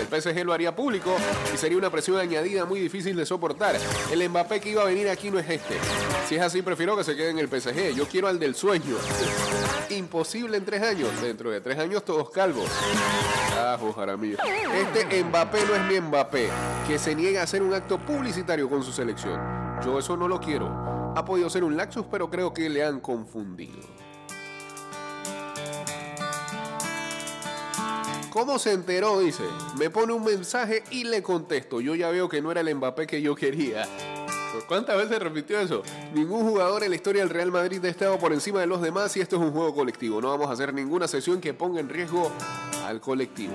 El 0.00 0.06
PSG 0.06 0.44
lo 0.44 0.54
haría 0.54 0.74
público 0.74 1.14
y 1.52 1.58
sería 1.58 1.76
una 1.76 1.90
presión 1.90 2.18
añadida 2.18 2.64
muy 2.64 2.80
difícil 2.80 3.14
de 3.16 3.26
soportar. 3.26 3.76
El 4.10 4.26
Mbappé 4.30 4.60
que 4.60 4.70
iba 4.70 4.82
a 4.82 4.86
venir 4.86 5.10
aquí 5.10 5.30
no 5.30 5.38
es 5.38 5.50
este. 5.50 5.76
Si 6.26 6.36
es 6.36 6.40
así, 6.40 6.62
prefiero 6.62 6.96
que 6.96 7.04
se 7.04 7.14
quede 7.14 7.30
en 7.30 7.38
el 7.38 7.48
PSG. 7.48 7.94
Yo 7.94 8.06
quiero 8.06 8.28
al 8.28 8.38
del 8.38 8.54
sueño. 8.54 8.96
Imposible 9.90 10.56
en 10.56 10.64
tres 10.64 10.82
años. 10.82 11.10
Dentro 11.20 11.50
de 11.50 11.60
tres 11.60 11.78
años 11.78 12.02
todos 12.02 12.30
calvos. 12.30 12.70
Ah, 13.54 13.78
Jaramillo. 13.94 14.38
Este 14.74 15.22
Mbappé 15.22 15.58
no 15.66 15.74
es 15.74 15.82
mi 15.84 16.00
Mbappé, 16.00 16.48
que 16.88 16.98
se 16.98 17.14
niega 17.14 17.42
a 17.42 17.44
hacer 17.44 17.62
un 17.62 17.74
acto 17.74 17.98
publicitario 17.98 18.51
con 18.60 18.82
su 18.82 18.92
selección. 18.92 19.40
Yo 19.82 19.98
eso 19.98 20.16
no 20.16 20.28
lo 20.28 20.38
quiero. 20.38 20.66
Ha 21.16 21.24
podido 21.24 21.48
ser 21.48 21.64
un 21.64 21.76
laxus, 21.76 22.04
pero 22.10 22.28
creo 22.28 22.52
que 22.52 22.68
le 22.68 22.84
han 22.84 23.00
confundido. 23.00 23.80
¿Cómo 28.30 28.58
se 28.58 28.72
enteró? 28.72 29.20
Dice. 29.20 29.44
Me 29.78 29.88
pone 29.90 30.12
un 30.12 30.24
mensaje 30.24 30.84
y 30.90 31.04
le 31.04 31.22
contesto. 31.22 31.80
Yo 31.80 31.94
ya 31.94 32.10
veo 32.10 32.28
que 32.28 32.42
no 32.42 32.50
era 32.50 32.60
el 32.60 32.74
Mbappé 32.74 33.06
que 33.06 33.22
yo 33.22 33.34
quería. 33.34 33.86
¿Por 34.52 34.66
¿Cuántas 34.66 34.98
veces 34.98 35.18
repitió 35.18 35.58
eso? 35.58 35.82
Ningún 36.14 36.46
jugador 36.46 36.82
en 36.84 36.90
la 36.90 36.96
historia 36.96 37.22
del 37.22 37.30
Real 37.30 37.50
Madrid 37.50 37.82
ha 37.86 37.88
estado 37.88 38.18
por 38.18 38.34
encima 38.34 38.60
de 38.60 38.66
los 38.66 38.82
demás 38.82 39.16
y 39.16 39.20
esto 39.20 39.36
es 39.36 39.42
un 39.42 39.52
juego 39.52 39.74
colectivo. 39.74 40.20
No 40.20 40.28
vamos 40.28 40.48
a 40.48 40.52
hacer 40.52 40.74
ninguna 40.74 41.08
sesión 41.08 41.40
que 41.40 41.54
ponga 41.54 41.80
en 41.80 41.88
riesgo 41.88 42.30
al 42.86 43.00
colectivo. 43.00 43.54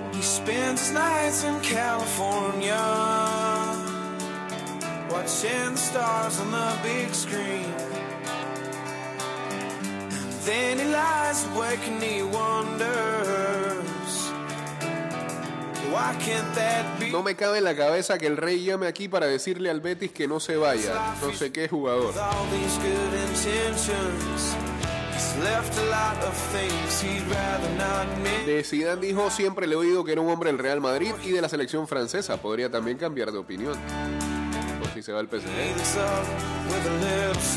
Watching 5.10 5.72
the 5.72 5.76
stars 5.76 6.40
on 6.40 6.50
the 6.50 6.78
big 6.82 7.14
screen. 7.14 7.72
Then 10.44 10.78
he 10.78 10.84
lies 10.86 11.44
awake 11.52 11.86
and 11.86 12.02
he 12.02 12.22
wonders 12.22 13.88
Why 15.92 16.14
can't 16.20 16.54
that 16.54 17.00
be? 17.00 17.10
No 17.10 17.22
me 17.22 17.34
cabe 17.34 17.58
en 17.58 17.64
la 17.64 17.74
cabeza 17.74 18.18
que 18.18 18.26
el 18.26 18.36
rey 18.36 18.62
llame 18.62 18.86
aquí 18.86 19.08
para 19.08 19.26
decirle 19.26 19.70
al 19.70 19.80
Betis 19.80 20.12
que 20.12 20.28
no 20.28 20.38
se 20.38 20.56
vaya. 20.56 21.14
No 21.22 21.32
sé 21.32 21.50
qué 21.50 21.66
jugador. 21.66 22.12
De 28.46 28.64
Zidane 28.64 29.00
dijo 29.00 29.30
siempre 29.30 29.66
le 29.66 29.74
he 29.74 29.78
oído 29.78 30.04
que 30.04 30.12
era 30.12 30.20
un 30.20 30.30
hombre 30.30 30.50
del 30.50 30.58
Real 30.58 30.80
Madrid 30.80 31.12
y 31.24 31.30
de 31.30 31.40
la 31.40 31.48
selección 31.48 31.88
francesa. 31.88 32.36
Podría 32.36 32.70
también 32.70 32.98
cambiar 32.98 33.32
de 33.32 33.38
opinión. 33.38 33.74
Si 34.98 35.02
se 35.04 35.12
va 35.12 35.20
al 35.20 35.28
PSG. 35.28 35.46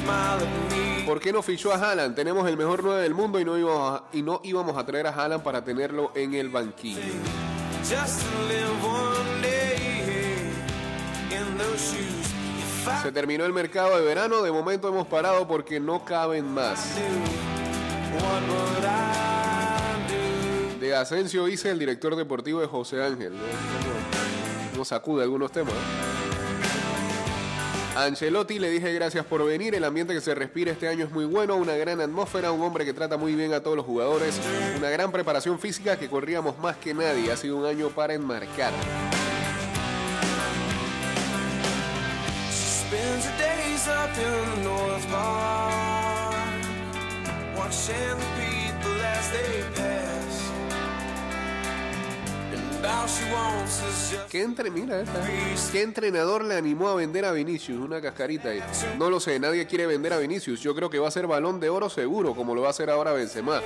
Me. 0.06 1.06
¿Por 1.08 1.20
qué 1.20 1.34
no 1.34 1.42
fichó 1.42 1.74
a 1.74 1.76
Haaland? 1.76 2.16
Tenemos 2.16 2.48
el 2.48 2.56
mejor 2.56 2.84
9 2.84 3.02
del 3.02 3.16
mundo 3.16 3.40
y 3.40 3.46
no 3.46 3.58
íbamos 3.58 4.00
a, 4.00 4.04
y 4.14 4.22
no 4.22 4.42
íbamos 4.44 4.78
a 4.78 4.86
traer 4.86 5.08
a 5.08 5.10
Haaland 5.10 5.42
para 5.42 5.64
tenerlo 5.64 6.12
en 6.14 6.36
el 6.36 6.50
banquillo. 6.50 7.02
Se 13.02 13.12
terminó 13.12 13.44
el 13.46 13.54
mercado 13.54 13.98
de 13.98 14.06
verano, 14.06 14.44
de 14.44 14.52
momento 14.52 14.88
hemos 14.90 15.08
parado 15.08 15.48
porque 15.48 15.80
no 15.80 16.06
caben 16.06 16.48
más. 16.54 16.96
De 20.80 20.96
Asensio 20.96 21.48
hice 21.48 21.72
el 21.72 21.80
director 21.80 22.16
deportivo 22.16 22.62
de 22.62 22.68
José 22.68 23.02
Ángel. 23.04 23.34
¿no? 23.34 24.78
Nos 24.78 24.90
sacude 24.90 25.24
algunos 25.24 25.52
temas. 25.52 25.74
Ancelotti 27.96 28.58
le 28.58 28.70
dije 28.70 28.94
gracias 28.94 29.26
por 29.26 29.46
venir. 29.46 29.76
El 29.76 29.84
ambiente 29.84 30.14
que 30.14 30.22
se 30.22 30.34
respira 30.34 30.72
este 30.72 30.88
año 30.88 31.06
es 31.06 31.12
muy 31.12 31.26
bueno. 31.26 31.56
Una 31.58 31.76
gran 31.76 32.00
atmósfera. 32.00 32.52
Un 32.52 32.62
hombre 32.62 32.86
que 32.86 32.94
trata 32.94 33.18
muy 33.18 33.36
bien 33.36 33.54
a 33.54 33.60
todos 33.60 33.76
los 33.76 33.86
jugadores. 33.86 34.40
Una 34.78 34.90
gran 34.90 35.12
preparación 35.12 35.60
física 35.60 35.98
que 35.98 36.10
corríamos 36.10 36.58
más 36.60 36.78
que 36.78 36.94
nadie. 36.94 37.32
Ha 37.32 37.38
sido 37.38 37.58
un 37.58 37.66
año 37.66 37.90
para 37.90 38.14
enmarcar. 38.14 38.72
¿Qué, 54.30 54.42
entre, 54.42 54.72
mira 54.72 55.02
esta. 55.02 55.22
¿Qué 55.72 55.82
entrenador 55.82 56.44
le 56.44 56.56
animó 56.56 56.90
a 56.90 56.96
vender 56.96 57.26
a 57.26 57.32
Vinicius? 57.32 57.80
Una 57.80 58.02
cascarita 58.02 58.50
ahí. 58.50 58.62
No 58.98 59.10
lo 59.10 59.20
sé, 59.20 59.40
nadie 59.40 59.68
quiere 59.68 59.86
vender 59.86 60.14
a 60.14 60.18
Vinicius. 60.18 60.62
Yo 60.62 60.74
creo 60.74 60.90
que 60.90 61.00
va 61.00 61.08
a 61.08 61.12
ser 61.12 61.28
balón 61.28 61.60
de 61.60 61.70
oro 61.70 61.90
seguro, 61.90 62.34
como 62.34 62.56
lo 62.56 62.62
va 62.62 62.68
a 62.68 62.72
hacer 62.72 62.90
ahora 62.90 63.14
Benzema. 63.14 63.62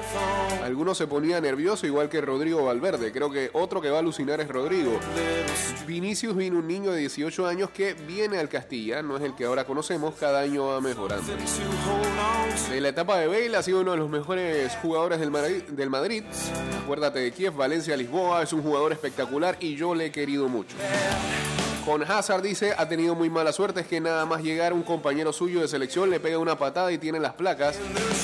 Algunos 0.63 0.98
se 0.98 1.07
ponía 1.07 1.39
nervioso, 1.39 1.88
igual 1.88 2.10
que 2.10 2.19
Rodrigo 2.19 2.65
Valverde. 2.65 3.12
Creo 3.12 3.31
que 3.31 3.50
otro 3.53 3.81
que 3.81 3.89
va 3.89 3.98
a 3.98 4.00
alucinar 4.00 4.41
es 4.41 4.48
Rodrigo. 4.48 5.00
Vinicius 5.88 6.36
vino 6.36 6.60
un 6.60 6.67
niño 6.67 6.91
de 6.91 7.00
18 7.00 7.48
años 7.48 7.69
que 7.69 7.93
viene 7.93 8.38
al 8.39 8.50
Castilla, 8.50 9.01
no 9.01 9.17
es 9.17 9.24
el 9.24 9.36
que 9.36 9.45
ahora 9.45 9.65
conocemos, 9.65 10.15
cada 10.15 10.41
año 10.41 10.67
va 10.67 10.81
mejorando. 10.81 11.31
En 12.72 12.84
la 12.84 12.89
etapa 12.89 13.17
de 13.17 13.27
Bale 13.27 13.55
ha 13.55 13.63
sido 13.63 13.81
uno 13.81 13.91
de 13.91 13.98
los 13.98 14.10
mejores 14.10 14.75
jugadores 14.81 15.19
del 15.19 15.89
Madrid. 15.89 16.24
Acuérdate 16.84 17.19
de 17.19 17.31
Kiev, 17.31 17.55
Valencia, 17.55 17.95
Lisboa, 17.95 18.43
es 18.43 18.53
un 18.53 18.62
jugador 18.62 18.93
espectacular 19.05 19.57
y 19.59 19.75
yo 19.75 19.93
le 19.93 20.07
he 20.07 20.12
querido 20.12 20.47
mucho. 20.47 20.75
Con 21.85 22.01
Hazard 22.01 22.41
dice, 22.41 22.74
ha 22.75 22.88
tenido 22.88 23.13
muy 23.13 23.29
mala 23.29 23.53
suerte, 23.53 23.81
es 23.81 23.88
que 23.88 24.01
nada 24.01 24.25
más 24.25 24.41
llegar 24.41 24.74
un 24.74 24.81
compañero 24.81 25.31
suyo 25.31 25.62
de 25.62 25.67
selección 25.67 26.09
le 26.09 26.19
pega 26.19 26.39
una 26.39 26.57
patada 26.57 26.91
y 26.91 26.97
tiene 26.97 27.19
las 27.19 27.33
placas. 27.33 27.77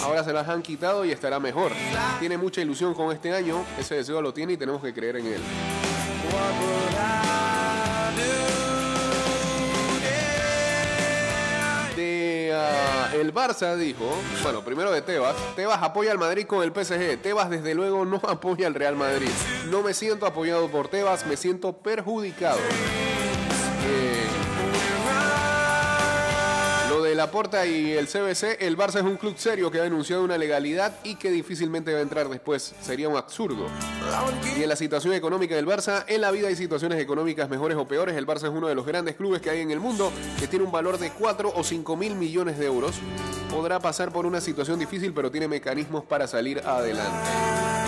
Ahora 0.03 0.23
se 0.23 0.33
las 0.33 0.49
han 0.49 0.63
quitado 0.63 1.05
y 1.05 1.11
estará 1.11 1.39
mejor. 1.39 1.71
Tiene 2.19 2.37
mucha 2.37 2.61
ilusión 2.61 2.95
con 2.95 3.11
este 3.11 3.33
año, 3.33 3.63
ese 3.77 3.95
deseo 3.95 4.19
lo 4.21 4.33
tiene 4.33 4.53
y 4.53 4.57
tenemos 4.57 4.81
que 4.81 4.91
creer 4.93 5.17
en 5.17 5.27
él. 5.27 5.41
El 13.13 13.33
Barça 13.33 13.75
dijo, 13.75 14.05
bueno, 14.43 14.63
primero 14.63 14.91
de 14.91 15.01
Tebas, 15.01 15.35
Tebas 15.55 15.81
apoya 15.81 16.11
al 16.11 16.17
Madrid 16.17 16.45
con 16.45 16.63
el 16.63 16.71
PSG, 16.71 17.21
Tebas 17.21 17.49
desde 17.49 17.73
luego 17.75 18.05
no 18.05 18.17
apoya 18.27 18.67
al 18.67 18.73
Real 18.73 18.95
Madrid. 18.95 19.29
No 19.69 19.81
me 19.81 19.93
siento 19.93 20.25
apoyado 20.25 20.69
por 20.69 20.87
Tebas, 20.87 21.25
me 21.25 21.37
siento 21.37 21.73
perjudicado. 21.73 22.59
Eh, 23.85 24.20
Laporta 27.21 27.67
y 27.67 27.91
el 27.91 28.07
CBC, 28.07 28.57
el 28.61 28.75
Barça 28.75 28.95
es 28.95 29.03
un 29.03 29.15
club 29.15 29.35
serio 29.37 29.69
que 29.69 29.79
ha 29.79 29.83
denunciado 29.83 30.23
una 30.23 30.39
legalidad 30.39 30.91
y 31.03 31.17
que 31.17 31.29
difícilmente 31.29 31.93
va 31.93 31.99
a 31.99 32.01
entrar 32.01 32.27
después. 32.29 32.73
Sería 32.81 33.07
un 33.09 33.15
absurdo. 33.15 33.67
Y 34.57 34.63
en 34.63 34.67
la 34.67 34.75
situación 34.75 35.13
económica 35.13 35.55
del 35.55 35.67
Barça, 35.67 36.03
en 36.07 36.19
la 36.21 36.31
vida 36.31 36.47
hay 36.47 36.55
situaciones 36.55 36.99
económicas 36.99 37.47
mejores 37.47 37.77
o 37.77 37.87
peores. 37.87 38.15
El 38.15 38.25
Barça 38.25 38.45
es 38.45 38.49
uno 38.49 38.67
de 38.67 38.73
los 38.73 38.87
grandes 38.87 39.17
clubes 39.17 39.39
que 39.39 39.51
hay 39.51 39.59
en 39.59 39.69
el 39.69 39.79
mundo, 39.79 40.11
que 40.39 40.47
tiene 40.47 40.65
un 40.65 40.71
valor 40.71 40.97
de 40.97 41.11
4 41.11 41.53
o 41.55 41.63
5 41.63 41.95
mil 41.95 42.15
millones 42.15 42.57
de 42.57 42.65
euros. 42.65 42.95
Podrá 43.51 43.79
pasar 43.79 44.11
por 44.11 44.25
una 44.25 44.41
situación 44.41 44.79
difícil, 44.79 45.13
pero 45.13 45.29
tiene 45.29 45.47
mecanismos 45.47 46.03
para 46.03 46.25
salir 46.25 46.59
adelante. 46.65 47.80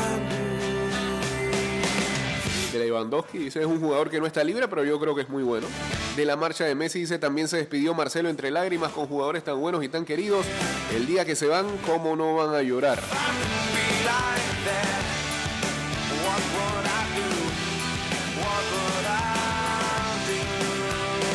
De 2.73 2.79
Lewandowski 2.79 3.37
dice 3.37 3.59
es 3.59 3.67
un 3.67 3.79
jugador 3.79 4.09
que 4.09 4.19
no 4.19 4.25
está 4.25 4.43
libre, 4.43 4.67
pero 4.67 4.83
yo 4.83 4.99
creo 4.99 5.13
que 5.13 5.21
es 5.21 5.29
muy 5.29 5.43
bueno. 5.43 5.67
De 6.15 6.25
la 6.25 6.35
marcha 6.35 6.65
de 6.65 6.73
Messi 6.73 7.01
dice 7.01 7.19
también 7.19 7.47
se 7.47 7.57
despidió 7.57 7.93
Marcelo 7.93 8.29
entre 8.29 8.49
lágrimas 8.49 8.91
con 8.91 9.05
jugadores 9.05 9.43
tan 9.43 9.59
buenos 9.59 9.83
y 9.83 9.89
tan 9.89 10.05
queridos. 10.05 10.43
El 10.95 11.05
día 11.05 11.23
que 11.23 11.35
se 11.35 11.45
van, 11.45 11.67
¿cómo 11.85 12.15
no 12.15 12.33
van 12.35 12.55
a 12.55 12.63
llorar? 12.63 12.99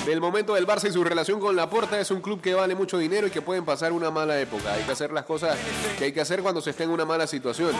Del 0.08 0.22
momento 0.22 0.54
del 0.54 0.66
Barça 0.66 0.88
y 0.88 0.90
su 0.90 1.04
relación 1.04 1.38
con 1.38 1.54
Laporta 1.54 2.00
es 2.00 2.10
un 2.10 2.22
club 2.22 2.40
que 2.40 2.54
vale 2.54 2.74
mucho 2.74 2.96
dinero 2.96 3.26
y 3.26 3.30
que 3.30 3.42
pueden 3.42 3.66
pasar 3.66 3.92
una 3.92 4.10
mala 4.10 4.40
época. 4.40 4.72
Hay 4.72 4.82
que 4.84 4.92
hacer 4.92 5.12
las 5.12 5.26
cosas 5.26 5.58
que 5.98 6.04
hay 6.06 6.12
que 6.12 6.22
hacer 6.22 6.40
cuando 6.40 6.62
se 6.62 6.70
esté 6.70 6.84
en 6.84 6.90
una 6.90 7.04
mala 7.04 7.26
situación. 7.26 7.72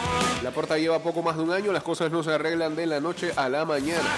Laporta 0.43 0.77
lleva 0.77 0.99
poco 0.99 1.23
más 1.23 1.38
de 1.38 1.43
un 1.43 1.53
año, 1.53 1.73
las 1.73 1.83
cosas 1.83 2.12
no 2.12 2.23
se 2.23 2.31
arreglan 2.31 2.77
de 2.77 2.85
la 2.85 3.01
noche 3.01 3.33
a 3.35 3.49
la 3.49 3.64
mañana. 3.64 4.11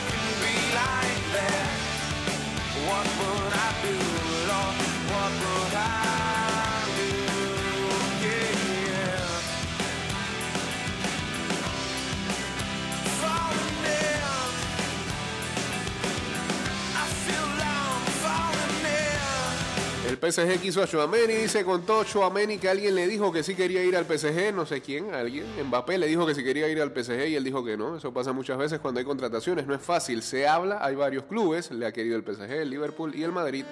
PSG 20.21 20.61
quiso 20.61 20.83
a 20.83 20.87
Chouameni, 20.87 21.33
dice 21.33 21.65
contó 21.65 22.05
Chouameni 22.05 22.59
que 22.59 22.69
alguien 22.69 22.95
le 22.95 23.09
dijo 23.09 23.33
que 23.33 23.43
sí 23.43 23.55
quería 23.55 23.83
ir 23.83 23.97
al 23.97 24.05
PSG, 24.05 24.53
no 24.55 24.67
sé 24.67 24.83
quién, 24.83 25.15
alguien, 25.15 25.47
Mbappé 25.65 25.97
le 25.97 26.07
dijo 26.09 26.27
que 26.27 26.35
sí 26.35 26.45
quería 26.45 26.69
ir 26.69 26.81
al 26.83 26.93
PSG 26.93 27.29
y 27.29 27.37
él 27.37 27.45
dijo 27.45 27.65
que 27.65 27.79
no. 27.79 27.97
Eso 27.97 28.13
pasa 28.13 28.33
muchas 28.33 28.59
veces 28.59 28.81
cuando 28.81 29.01
hay 29.01 29.07
contrataciones, 29.07 29.67
no 29.67 29.75
es 29.75 29.81
fácil, 29.81 30.23
se 30.23 30.47
habla, 30.47 30.85
hay 30.85 30.95
varios 30.95 31.25
clubes, 31.25 31.71
le 31.71 31.87
ha 31.87 31.93
querido 31.93 32.17
el 32.17 32.23
PSG, 32.23 32.51
el 32.51 32.69
Liverpool 32.69 33.15
y 33.15 33.23
el 33.23 33.33
Madrid, 33.33 33.65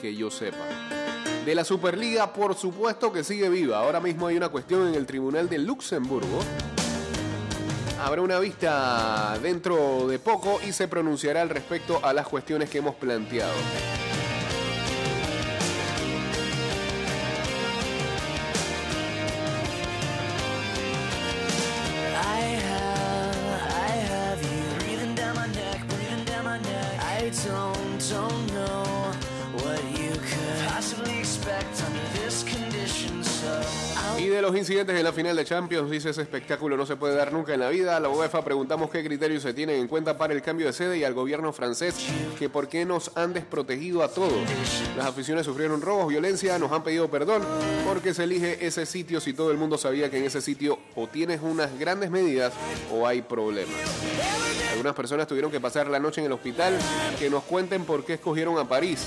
que 0.00 0.14
yo 0.16 0.28
sepa. 0.30 0.58
De 1.46 1.54
la 1.54 1.64
Superliga, 1.64 2.32
por 2.32 2.56
supuesto 2.56 3.12
que 3.12 3.22
sigue 3.22 3.48
viva. 3.48 3.78
Ahora 3.78 4.00
mismo 4.00 4.26
hay 4.26 4.36
una 4.36 4.48
cuestión 4.48 4.88
en 4.88 4.94
el 4.94 5.06
Tribunal 5.06 5.48
de 5.48 5.58
Luxemburgo. 5.58 6.40
Habrá 8.00 8.22
una 8.22 8.40
vista 8.40 9.38
dentro 9.40 10.08
de 10.08 10.18
poco 10.18 10.58
y 10.66 10.72
se 10.72 10.88
pronunciará 10.88 11.42
al 11.42 11.48
respecto 11.48 12.00
a 12.02 12.12
las 12.12 12.26
cuestiones 12.26 12.68
que 12.68 12.78
hemos 12.78 12.96
planteado. 12.96 13.52
Los 34.52 34.58
incidentes 34.58 34.94
en 34.94 35.02
la 35.02 35.14
final 35.14 35.34
de 35.34 35.46
Champions, 35.46 35.90
dice 35.90 36.10
ese 36.10 36.20
espectáculo 36.20 36.76
no 36.76 36.84
se 36.84 36.96
puede 36.96 37.14
dar 37.14 37.32
nunca 37.32 37.54
en 37.54 37.60
la 37.60 37.70
vida. 37.70 37.96
A 37.96 38.00
la 38.00 38.10
UEFA 38.10 38.44
preguntamos 38.44 38.90
qué 38.90 39.02
criterios 39.02 39.42
se 39.42 39.54
tienen 39.54 39.80
en 39.80 39.88
cuenta 39.88 40.18
para 40.18 40.34
el 40.34 40.42
cambio 40.42 40.66
de 40.66 40.74
sede 40.74 40.98
y 40.98 41.04
al 41.04 41.14
gobierno 41.14 41.54
francés 41.54 41.94
que 42.38 42.50
por 42.50 42.68
qué 42.68 42.84
nos 42.84 43.16
han 43.16 43.32
desprotegido 43.32 44.02
a 44.02 44.08
todos. 44.08 44.32
Las 44.94 45.06
aficiones 45.06 45.46
sufrieron 45.46 45.80
robos, 45.80 46.08
violencia, 46.08 46.58
nos 46.58 46.70
han 46.70 46.84
pedido 46.84 47.08
perdón 47.08 47.42
porque 47.86 48.12
se 48.12 48.24
elige 48.24 48.66
ese 48.66 48.84
sitio 48.84 49.22
si 49.22 49.32
todo 49.32 49.50
el 49.50 49.56
mundo 49.56 49.78
sabía 49.78 50.10
que 50.10 50.18
en 50.18 50.24
ese 50.24 50.42
sitio 50.42 50.78
o 50.96 51.06
tienes 51.06 51.40
unas 51.40 51.78
grandes 51.78 52.10
medidas 52.10 52.52
o 52.92 53.06
hay 53.06 53.22
problemas. 53.22 53.72
Algunas 54.72 54.94
personas 54.94 55.28
tuvieron 55.28 55.50
que 55.50 55.60
pasar 55.60 55.86
la 55.88 56.00
noche 56.00 56.20
en 56.22 56.26
el 56.26 56.32
hospital, 56.32 56.76
que 57.18 57.30
nos 57.30 57.44
cuenten 57.44 57.84
por 57.84 58.04
qué 58.04 58.14
escogieron 58.14 58.58
a 58.58 58.66
París. 58.66 59.06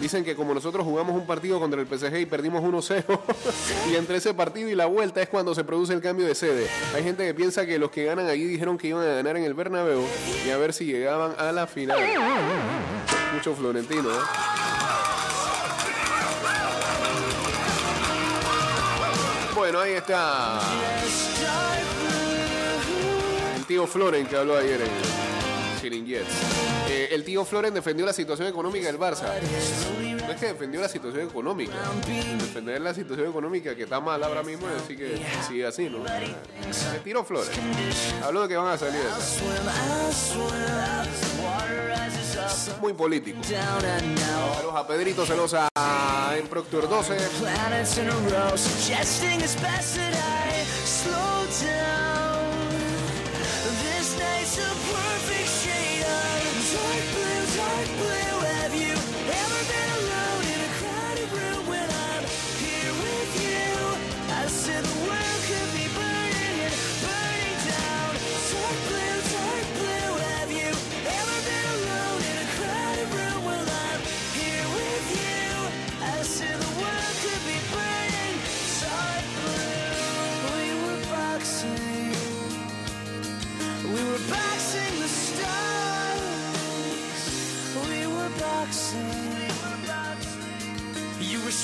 Dicen 0.00 0.22
que 0.24 0.36
como 0.36 0.54
nosotros 0.54 0.84
jugamos 0.84 1.16
un 1.16 1.26
partido 1.26 1.58
contra 1.58 1.80
el 1.80 1.86
PSG 1.86 2.20
y 2.20 2.26
perdimos 2.26 2.62
1-0, 2.62 3.18
y 3.90 3.96
entre 3.96 4.18
ese 4.18 4.34
partido 4.34 4.69
y 4.70 4.74
la 4.74 4.86
vuelta 4.86 5.20
es 5.20 5.28
cuando 5.28 5.54
se 5.54 5.64
produce 5.64 5.92
el 5.92 6.00
cambio 6.00 6.26
de 6.26 6.34
sede. 6.34 6.68
Hay 6.94 7.02
gente 7.02 7.26
que 7.26 7.34
piensa 7.34 7.66
que 7.66 7.78
los 7.78 7.90
que 7.90 8.04
ganan 8.04 8.26
allí 8.26 8.44
dijeron 8.44 8.78
que 8.78 8.88
iban 8.88 9.02
a 9.02 9.14
ganar 9.14 9.36
en 9.36 9.44
el 9.44 9.54
Bernabéu 9.54 10.04
y 10.46 10.50
a 10.50 10.56
ver 10.56 10.72
si 10.72 10.86
llegaban 10.86 11.34
a 11.38 11.50
la 11.52 11.66
final. 11.66 11.98
Mucho 13.34 13.54
florentino, 13.54 14.10
¿eh? 14.10 14.22
Bueno, 19.54 19.80
ahí 19.80 19.92
está 19.92 20.60
el 23.56 23.64
tío 23.66 23.86
Floren 23.86 24.26
que 24.26 24.36
habló 24.36 24.56
ayer 24.56 24.80
en 24.80 25.49
Eh, 26.88 27.08
el 27.12 27.24
tío 27.24 27.44
Floren 27.44 27.72
defendió 27.72 28.04
la 28.04 28.12
situación 28.12 28.48
económica 28.48 28.86
del 28.86 28.98
Barça. 28.98 29.26
No 30.26 30.32
es 30.32 30.40
que 30.40 30.46
defendió 30.46 30.80
la 30.80 30.88
situación 30.88 31.26
económica. 31.26 31.72
Defender 32.38 32.80
la 32.80 32.94
situación 32.94 33.28
económica 33.28 33.74
que 33.74 33.84
está 33.84 34.00
mal 34.00 34.22
ahora 34.22 34.42
mismo, 34.42 34.66
así 34.82 34.96
que 34.96 35.20
sigue 35.46 35.66
así, 35.66 35.88
¿no? 35.88 35.98
Se 36.72 36.98
tiró 37.00 37.24
Floren. 37.24 37.50
Habló 38.22 38.42
de 38.42 38.48
que 38.48 38.56
van 38.56 38.68
a 38.68 38.78
salir. 38.78 39.00
Muy 42.80 42.92
político. 42.92 43.38
Saludos 44.56 44.74
a 44.76 44.86
Pedrito 44.86 45.26
Celosa 45.26 45.68
en 46.36 46.46
Proctor 46.48 46.88
12. 46.88 47.16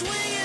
swing. 0.07 0.36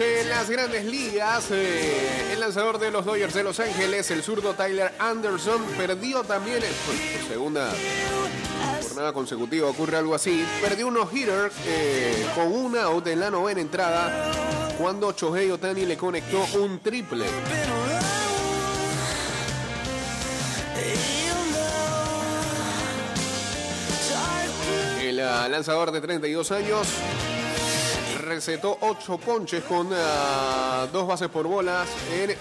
En 0.00 0.30
las 0.30 0.48
grandes 0.48 0.86
ligas, 0.86 1.50
eh, 1.50 2.32
el 2.32 2.40
lanzador 2.40 2.78
de 2.78 2.90
los 2.90 3.04
Dodgers 3.04 3.34
de 3.34 3.42
Los 3.42 3.60
Ángeles, 3.60 4.10
el 4.10 4.22
zurdo 4.22 4.54
Tyler 4.54 4.90
Anderson, 4.98 5.62
perdió 5.76 6.22
también 6.22 6.62
en 6.62 6.72
por 6.72 7.28
segunda 7.28 7.70
jornada 8.88 9.12
consecutiva. 9.12 9.68
Ocurre 9.68 9.98
algo 9.98 10.14
así. 10.14 10.46
Perdió 10.62 10.86
unos 10.86 11.12
hitters 11.12 11.54
eh, 11.66 12.26
con 12.34 12.46
un 12.46 12.76
out 12.78 13.06
en 13.06 13.20
la 13.20 13.30
novena 13.30 13.60
entrada 13.60 14.32
cuando 14.78 15.12
Shohei 15.12 15.50
Otani 15.50 15.84
le 15.84 15.96
conectó 15.96 16.42
un 16.58 16.80
triple. 16.80 17.26
El 25.02 25.20
ah, 25.20 25.48
lanzador 25.48 25.92
de 25.92 26.00
32 26.00 26.50
años 26.52 26.88
recetó 28.22 28.78
8 28.80 29.18
ponches 29.18 29.62
con 29.64 29.88
ah, 29.92 30.86
dos 30.92 31.06
bases 31.06 31.28
por 31.28 31.46
bolas 31.46 31.88
en 32.12 32.34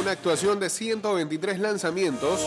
una 0.00 0.10
actuación 0.12 0.60
de 0.60 0.68
123 0.68 1.58
lanzamientos. 1.60 2.40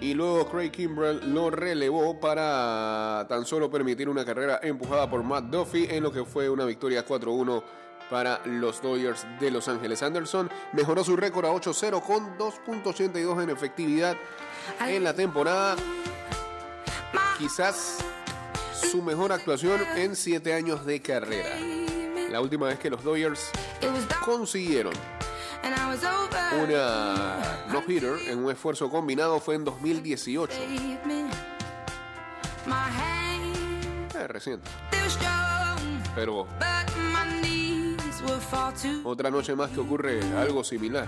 Y 0.00 0.14
luego 0.14 0.48
Craig 0.48 0.70
Kimbrell 0.70 1.34
lo 1.34 1.50
relevó 1.50 2.18
para 2.18 3.26
tan 3.28 3.44
solo 3.44 3.70
permitir 3.70 4.08
una 4.08 4.24
carrera 4.24 4.58
empujada 4.62 5.10
por 5.10 5.22
Matt 5.22 5.44
Duffy 5.44 5.86
en 5.90 6.02
lo 6.02 6.10
que 6.10 6.24
fue 6.24 6.48
una 6.48 6.64
victoria 6.64 7.06
4-1 7.06 7.62
para 8.10 8.40
los 8.44 8.82
Dodgers 8.82 9.26
de 9.40 9.50
Los 9.50 9.68
Ángeles. 9.68 10.02
Anderson 10.02 10.50
mejoró 10.72 11.04
su 11.04 11.16
récord 11.16 11.46
a 11.46 11.52
8-0 11.52 12.02
con 12.02 12.38
2.82 12.38 13.42
en 13.42 13.50
efectividad 13.50 14.16
en 14.80 15.04
la 15.04 15.14
temporada. 15.14 15.76
Quizás 17.38 17.98
su 18.72 19.02
mejor 19.02 19.32
actuación 19.32 19.80
en 19.96 20.16
7 20.16 20.54
años 20.54 20.84
de 20.84 21.00
carrera. 21.00 21.56
La 22.30 22.40
última 22.40 22.66
vez 22.66 22.78
que 22.78 22.90
los 22.90 23.02
Dodgers 23.02 23.50
consiguieron 24.24 24.92
una 26.62 27.64
no-hitter 27.68 28.18
en 28.28 28.44
un 28.44 28.50
esfuerzo 28.50 28.90
combinado 28.90 29.40
fue 29.40 29.54
en 29.54 29.64
2018. 29.64 30.52
Eh, 34.14 34.26
reciente. 34.28 34.68
Pero 36.14 36.46
otra 39.04 39.30
noche 39.30 39.54
más 39.54 39.70
que 39.70 39.80
ocurre 39.80 40.20
algo 40.36 40.64
similar. 40.64 41.06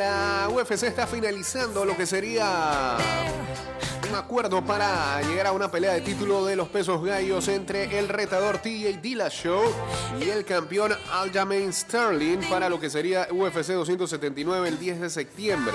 La 0.00 0.48
UFC 0.48 0.84
está 0.84 1.06
finalizando 1.06 1.84
lo 1.84 1.94
que 1.94 2.06
sería 2.06 2.96
un 4.08 4.14
acuerdo 4.14 4.64
para 4.64 5.20
llegar 5.20 5.46
a 5.46 5.52
una 5.52 5.70
pelea 5.70 5.92
de 5.92 6.00
título 6.00 6.46
de 6.46 6.56
los 6.56 6.68
pesos 6.68 7.04
gallos 7.04 7.48
entre 7.48 7.98
el 7.98 8.08
retador 8.08 8.56
TJ 8.58 9.02
Dillashaw 9.02 9.62
y 10.18 10.30
el 10.30 10.46
campeón 10.46 10.94
Aljamain 11.12 11.70
Sterling 11.70 12.38
para 12.48 12.70
lo 12.70 12.80
que 12.80 12.88
sería 12.88 13.28
UFC 13.30 13.72
279 13.72 14.68
el 14.68 14.78
10 14.78 15.00
de 15.02 15.10
septiembre. 15.10 15.74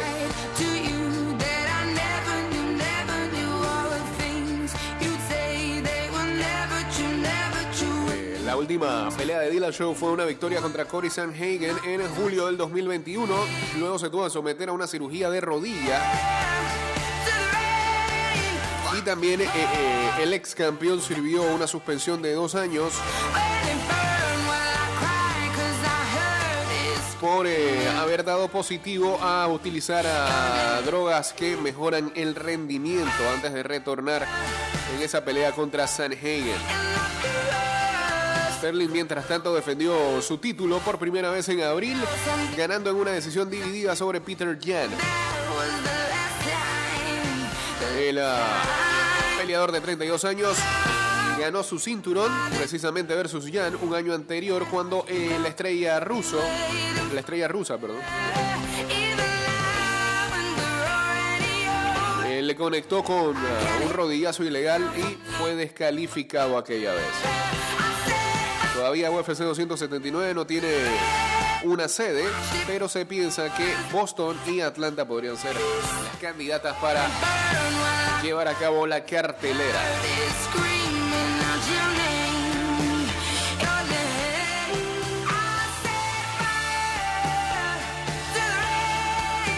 La 8.55 8.61
última 8.61 9.09
pelea 9.17 9.41
de 9.41 9.51
Dillashaw 9.51 9.93
fue 9.95 10.11
una 10.11 10.23
victoria 10.23 10.61
contra 10.61 10.85
Cory 10.85 11.09
Sanhagen 11.09 11.75
en 11.83 12.07
julio 12.15 12.45
del 12.45 12.55
2021. 12.55 13.27
Luego 13.79 13.99
se 13.99 14.09
tuvo 14.09 14.23
que 14.23 14.29
someter 14.29 14.69
a 14.69 14.71
una 14.71 14.87
cirugía 14.87 15.29
de 15.29 15.41
rodilla 15.41 16.01
Y 18.97 19.01
también 19.01 19.41
eh, 19.41 19.49
eh, 19.53 20.09
el 20.21 20.31
ex 20.31 20.55
campeón 20.55 21.01
sirvió 21.01 21.43
una 21.53 21.67
suspensión 21.67 22.21
de 22.21 22.31
dos 22.31 22.55
años 22.55 22.93
por 27.19 27.47
eh, 27.47 27.89
haber 27.97 28.23
dado 28.23 28.47
positivo 28.47 29.19
a 29.21 29.49
utilizar 29.49 30.05
a 30.07 30.81
drogas 30.85 31.33
que 31.33 31.57
mejoran 31.57 32.09
el 32.15 32.35
rendimiento 32.35 33.29
antes 33.33 33.51
de 33.51 33.63
retornar 33.63 34.25
en 34.95 35.01
esa 35.01 35.25
pelea 35.25 35.51
contra 35.51 35.87
Sanhagen. 35.87 36.55
Sterling, 38.65 38.89
mientras 38.89 39.28
tanto, 39.28 39.54
defendió 39.54 40.19
su 40.23 40.39
título 40.39 40.80
por 40.80 40.97
primera 40.97 41.30
vez 41.30 41.47
en 41.49 41.62
abril, 41.62 42.01
ganando 42.58 42.89
en 42.89 42.95
una 42.95 43.12
decisión 43.12 43.47
dividida 43.47 43.95
sobre 43.95 44.21
Peter 44.21 44.58
Jan. 44.60 44.89
El 47.99 48.17
ah, 48.17 48.63
peleador 49.38 49.71
de 49.71 49.82
32 49.82 50.25
años 50.25 50.58
ganó 51.39 51.62
su 51.62 51.78
cinturón 51.78 52.32
precisamente 52.58 53.13
versus 53.13 53.45
Jan 53.54 53.78
un 53.84 53.93
año 53.93 54.15
anterior 54.15 54.65
cuando 54.71 55.06
eh, 55.08 55.38
la 55.39 55.49
estrella 55.49 55.99
ruso, 55.99 56.39
la 57.13 57.19
estrella 57.19 57.47
rusa, 57.47 57.78
perdón, 57.78 58.01
eh, 62.25 62.41
le 62.41 62.56
conectó 62.56 63.04
con 63.04 63.38
ah, 63.38 63.80
un 63.86 63.93
rodillazo 63.93 64.43
ilegal 64.43 64.91
y 64.97 65.17
fue 65.38 65.54
descalificado 65.54 66.58
aquella 66.58 66.95
vez. 66.95 67.74
Todavía 68.85 69.09
UFC 69.09 69.39
279 69.39 70.35
no 70.35 70.45
tiene 70.45 70.69
una 71.63 71.87
sede, 71.87 72.23
pero 72.67 72.87
se 72.87 73.03
piensa 73.07 73.51
que 73.51 73.65
Boston 73.91 74.37
y 74.45 74.61
Atlanta 74.61 75.07
podrían 75.07 75.35
ser 75.37 75.55
las 75.55 76.17
candidatas 76.21 76.75
para 76.77 77.03
llevar 78.21 78.47
a 78.47 78.53
cabo 78.53 78.85
la 78.85 79.03
cartelera. 79.03 79.81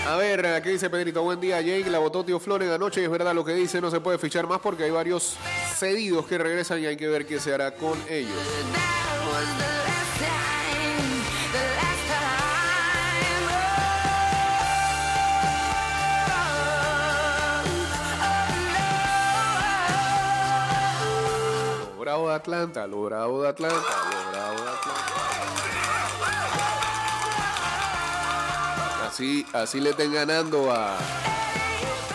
A 0.08 0.16
ver, 0.16 0.62
¿qué 0.64 0.70
dice 0.70 0.90
Pedrito? 0.90 1.22
Buen 1.22 1.42
día, 1.42 1.60
Jake. 1.60 1.90
La 1.90 2.00
votó 2.00 2.24
Tío 2.24 2.40
Flores 2.40 2.72
anoche. 2.72 3.04
Es 3.04 3.12
verdad 3.12 3.36
lo 3.36 3.44
que 3.44 3.54
dice, 3.54 3.82
no 3.82 3.92
se 3.92 4.00
puede 4.00 4.18
fichar 4.18 4.48
más 4.48 4.62
porque 4.62 4.86
hay 4.86 4.92
varios 4.92 5.36
cedidos 5.76 6.26
que 6.28 6.38
regresan 6.38 6.82
y 6.82 6.86
hay 6.86 6.96
que 6.96 7.10
ver 7.10 7.26
qué 7.26 7.42
se 7.42 7.54
hará 7.54 7.76
con 7.76 8.02
ellos. 8.10 8.32
Bravo 22.00 22.30
de 22.30 22.36
Atlanta, 22.36 22.88
lo 22.88 23.04
bravo 23.04 23.42
de 23.42 23.50
Atlanta, 23.50 23.76
lo 23.76 24.32
bravo 24.32 24.62
de 24.62 24.70
Atlanta. 24.70 25.14
Así, 29.08 29.46
así 29.54 29.80
le 29.82 29.90
estén 29.90 30.14
ganando 30.14 30.72
a 30.72 30.98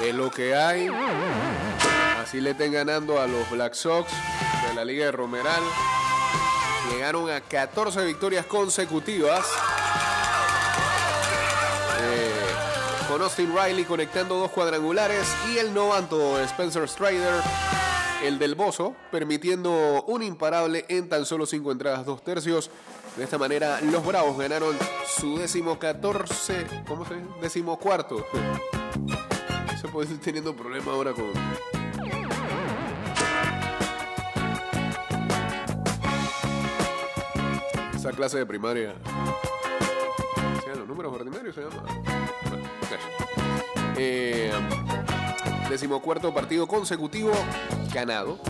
es 0.03 0.14
lo 0.14 0.31
que 0.31 0.55
hay. 0.57 0.88
Así 2.20 2.40
le 2.40 2.51
estén 2.51 2.72
ganando 2.72 3.20
a 3.20 3.27
los 3.27 3.48
Black 3.51 3.75
Sox 3.75 4.11
de 4.66 4.75
la 4.75 4.85
Liga 4.85 5.07
de 5.07 5.12
Romeral. 5.12 5.62
Llegaron 6.90 7.31
a 7.31 7.40
14 7.40 8.05
victorias 8.05 8.47
consecutivas. 8.47 9.47
Eh, 12.01 12.33
con 13.09 13.23
Austin 13.23 13.55
Riley 13.55 13.85
conectando 13.85 14.37
dos 14.37 14.51
cuadrangulares 14.51 15.27
y 15.53 15.59
el 15.59 15.73
novato 15.73 16.40
Spencer 16.40 16.88
Strider, 16.88 17.42
el 18.25 18.38
del 18.38 18.55
Bozo, 18.55 18.97
permitiendo 19.11 20.05
un 20.07 20.23
imparable 20.23 20.85
en 20.88 21.09
tan 21.09 21.27
solo 21.27 21.47
cinco 21.47 21.73
entradas, 21.73 22.05
dos 22.07 22.23
tercios. 22.25 22.71
De 23.16 23.25
esta 23.25 23.37
manera, 23.37 23.81
los 23.83 24.05
Bravos 24.05 24.38
ganaron 24.38 24.77
su 25.07 25.38
décimo 25.38 25.79
14, 25.79 26.66
¿cómo 26.88 27.05
se 27.07 27.16
dice? 27.16 27.27
Décimo 27.42 27.79
cuarto. 27.79 28.25
Se 29.81 29.88
puede 29.92 30.11
ir 30.12 30.21
teniendo 30.21 30.57
problemas 30.57 30.88
ahora 30.88 31.12
con. 31.12 31.82
Esa 38.03 38.11
clase 38.11 38.37
de 38.37 38.45
primaria. 38.45 38.97
O 40.67 40.77
los 40.77 40.88
números 40.88 41.15
ordinarios 41.15 41.55
se 41.55 41.61
llama. 41.61 41.85
Bueno. 42.51 43.95
Eh, 43.97 44.51
decimocuarto 45.71 46.35
partido 46.35 46.67
consecutivo 46.67 47.31
ganado 47.95 48.41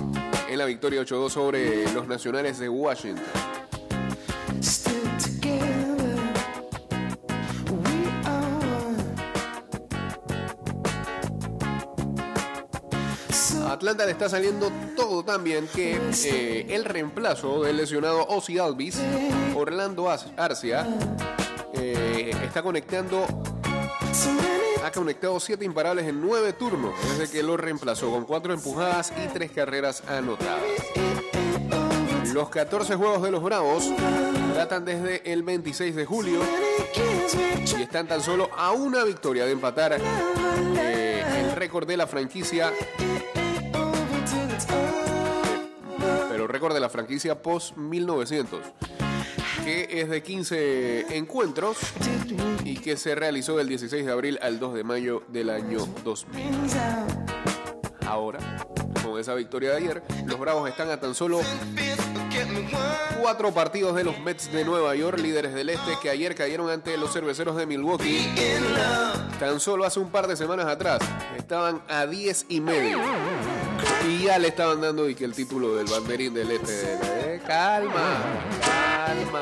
en 0.49 0.57
la 0.57 0.65
victoria 0.65 1.03
8-2 1.03 1.29
sobre 1.29 1.93
los 1.93 2.09
nacionales 2.09 2.59
de 2.61 2.71
Washington. 2.71 3.27
Atlanta 13.83 14.07
le 14.07 14.13
está 14.13 14.29
saliendo 14.29 14.71
todo 14.95 15.25
tan 15.25 15.43
bien 15.43 15.67
que 15.67 15.99
eh, 16.27 16.67
el 16.69 16.85
reemplazo 16.85 17.65
del 17.65 17.79
lesionado 17.79 18.25
Ozzy 18.29 18.57
Alvis, 18.57 18.97
Orlando 19.57 20.09
Arcia, 20.09 20.87
eh, 21.75 22.31
está 22.45 22.63
conectando, 22.63 23.27
ha 24.85 24.93
conectado 24.93 25.41
siete 25.41 25.65
imparables 25.65 26.07
en 26.07 26.21
nueve 26.21 26.53
turnos 26.53 26.95
desde 27.19 27.33
que 27.33 27.43
lo 27.43 27.57
reemplazó 27.57 28.09
con 28.13 28.25
cuatro 28.25 28.55
empujadas 28.55 29.13
y 29.21 29.27
tres 29.33 29.51
carreras 29.51 30.05
anotadas. 30.07 30.63
Los 32.33 32.51
14 32.51 32.95
juegos 32.95 33.21
de 33.21 33.33
los 33.33 33.43
Bravos 33.43 33.91
datan 34.55 34.85
desde 34.85 35.33
el 35.33 35.43
26 35.43 35.97
de 35.97 36.05
julio 36.07 36.41
y 37.77 37.83
están 37.83 38.07
tan 38.07 38.23
solo 38.23 38.49
a 38.57 38.71
una 38.71 39.03
victoria 39.03 39.45
de 39.45 39.51
empatar 39.51 39.97
eh, 40.79 41.25
el 41.41 41.57
récord 41.57 41.89
de 41.89 41.97
la 41.97 42.07
franquicia 42.07 42.73
pero 46.43 46.53
récord 46.53 46.75
de 46.75 46.81
la 46.81 46.89
franquicia 46.89 47.41
post 47.41 47.77
1900, 47.77 48.61
que 49.65 50.01
es 50.01 50.11
de 50.11 50.25
15 50.25 51.17
encuentros 51.17 51.77
y 52.65 52.79
que 52.79 52.97
se 52.97 53.15
realizó 53.15 53.57
del 53.59 53.69
16 53.69 54.05
de 54.05 54.11
abril 54.11 54.41
al 54.43 54.59
2 54.59 54.75
de 54.75 54.83
mayo 54.83 55.23
del 55.29 55.51
año 55.51 55.87
2000. 56.03 56.43
Things 56.43 56.75
out. 56.75 57.31
Ahora, 58.07 58.41
con 59.05 59.21
esa 59.21 59.35
victoria 59.35 59.71
de 59.71 59.77
ayer, 59.77 60.03
los 60.27 60.41
Bravos 60.41 60.69
están 60.69 60.91
a 60.91 60.99
tan 60.99 61.15
solo 61.15 61.43
cuatro 63.21 63.53
partidos 63.53 63.95
de 63.95 64.05
los 64.05 64.19
Mets 64.21 64.53
de 64.53 64.65
Nueva 64.65 64.95
York, 64.95 65.19
líderes 65.19 65.55
del 65.55 65.69
este, 65.69 65.99
que 66.01 66.11
ayer 66.11 66.35
cayeron 66.35 66.71
ante 66.71 66.97
los 66.97 67.13
cerveceros 67.13 67.57
de 67.57 67.67
Milwaukee. 67.67 68.29
Tan 69.39 69.61
solo 69.61 69.85
hace 69.85 70.01
un 70.01 70.11
par 70.11 70.27
de 70.27 70.37
semanas 70.37 70.67
atrás, 70.67 71.01
estaban 71.37 71.83
a 71.89 72.07
10 72.07 72.47
y 72.49 72.61
medio. 72.61 72.99
Y 74.09 74.25
ya 74.25 74.39
le 74.39 74.49
estaban 74.49 74.81
dando 74.81 75.09
y 75.09 75.15
que 75.15 75.25
el 75.25 75.35
título 75.35 75.75
del 75.77 75.87
banderín 75.87 76.35
del 76.35 76.51
este. 76.51 77.41
calma, 77.47 78.17
calma. 78.61 79.41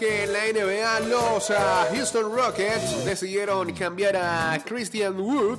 Que 0.00 0.24
en 0.24 0.32
la 0.32 0.46
NBA 0.46 1.00
los 1.08 1.50
ah, 1.50 1.86
Houston 1.92 2.34
Rockets 2.34 3.04
decidieron 3.04 3.70
cambiar 3.74 4.16
a 4.16 4.58
Christian 4.64 5.20
Wood 5.20 5.58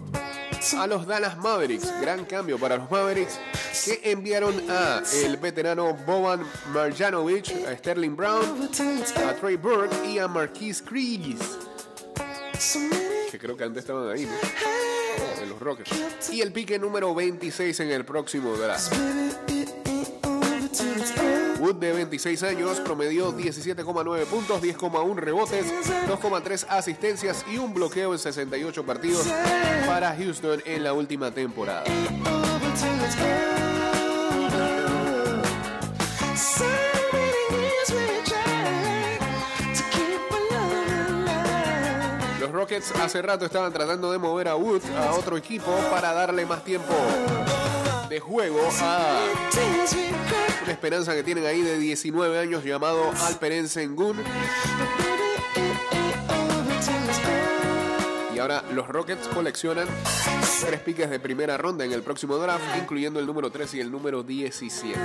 a 0.80 0.88
los 0.88 1.06
Dallas 1.06 1.38
Mavericks. 1.38 1.93
Gran 2.01 2.25
cambio 2.25 2.58
para 2.58 2.77
los 2.77 2.89
Mavericks 2.89 3.38
que 3.86 4.01
enviaron 4.12 4.56
a 4.67 5.04
el 5.23 5.38
veterano 5.38 5.93
Boban 5.93 6.43
Marjanovic, 6.73 7.51
a 7.67 7.77
Sterling 7.77 8.15
Brown, 8.15 8.67
a 9.27 9.34
Trey 9.36 9.58
Burke 9.58 9.93
y 10.08 10.17
a 10.17 10.27
Marquise 10.27 10.84
Crees, 10.84 11.60
que 13.30 13.38
creo 13.38 13.56
que 13.56 13.63
antes 13.63 13.84
estaban 13.84 14.10
ahí, 14.10 14.25
¿no? 14.25 15.43
En 15.43 15.49
los 15.49 15.60
Rockets. 15.60 16.32
Y 16.32 16.41
el 16.41 16.51
pique 16.51 16.80
número 16.80 17.13
26 17.13 17.80
en 17.82 17.91
el 17.91 18.06
próximo 18.06 18.56
draft. 18.56 18.91
Wood, 21.62 21.76
de 21.76 21.91
26 21.91 22.41
años, 22.41 22.80
promedió 22.80 23.38
17,9 23.38 24.26
puntos, 24.26 24.63
10,1 24.63 25.15
rebotes, 25.15 25.67
2,3 26.10 26.65
asistencias 26.67 27.45
y 27.54 27.60
un 27.60 27.71
bloqueo 27.71 28.13
en 28.13 28.19
68 28.19 28.84
partidos 28.84 29.28
para 29.86 30.15
Houston 30.15 30.60
en 30.65 30.84
la 30.84 30.93
última 30.93 31.30
temporada. 31.30 31.84
Los 42.39 42.52
Rockets 42.52 42.91
hace 42.95 43.21
rato 43.21 43.45
estaban 43.45 43.71
tratando 43.71 44.12
de 44.12 44.17
mover 44.17 44.47
a 44.47 44.56
Wood 44.56 44.82
a 44.97 45.12
otro 45.13 45.38
equipo 45.38 45.71
para 45.91 46.12
darle 46.12 46.43
más 46.47 46.63
tiempo 46.63 46.95
de 48.12 48.19
juego 48.19 48.60
a 48.82 49.21
una 50.63 50.71
esperanza 50.74 51.15
que 51.15 51.24
tienen 51.24 51.45
ahí 51.45 51.62
de 51.62 51.78
19 51.78 52.39
años 52.39 52.65
llamado 52.65 53.10
Alperen 53.21 53.69
Sengun. 53.69 54.17
Y 58.36 58.39
ahora 58.39 58.65
los 58.74 58.86
Rockets 58.89 59.30
coleccionan 59.30 59.88
tres 60.60 60.82
piques 60.82 61.10
de 61.10 61.21
primera 61.21 61.56
ronda 61.58 61.86
en 61.86 61.93
el 61.93 62.04
próximo 62.04 62.36
draft, 62.36 62.65
incluyendo 62.78 63.17
el 63.21 63.26
número 63.26 63.50
3 63.50 63.76
y 63.76 63.80
el 63.80 63.89
número 63.89 64.24
17. 64.24 65.00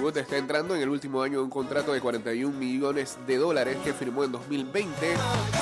Wood 0.00 0.16
está 0.18 0.36
entrando 0.36 0.76
en 0.76 0.82
el 0.82 0.88
último 0.88 1.22
año 1.22 1.38
de 1.38 1.44
un 1.44 1.50
contrato 1.50 1.92
de 1.92 2.00
41 2.00 2.56
millones 2.56 3.18
de 3.26 3.36
dólares 3.36 3.76
que 3.84 3.92
firmó 3.92 4.22
en 4.22 4.32
2020, 4.32 4.90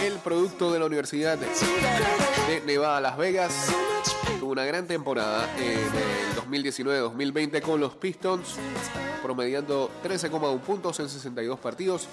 el 0.04 0.14
producto 0.18 0.72
de 0.72 0.78
la 0.78 0.86
Universidad 0.86 1.38
de 1.38 2.60
Nevada, 2.66 3.00
Las 3.00 3.16
Vegas. 3.16 3.72
Tuvo 4.38 4.52
una 4.52 4.64
gran 4.64 4.86
temporada 4.86 5.48
en 5.56 5.78
el 6.52 6.64
2019-2020 6.64 7.62
con 7.62 7.80
los 7.80 7.94
Pistons, 7.96 8.56
promediando 9.22 9.90
13,1 10.04 10.60
puntos 10.60 11.00
en 11.00 11.08
62 11.08 11.58
partidos. 11.58 12.08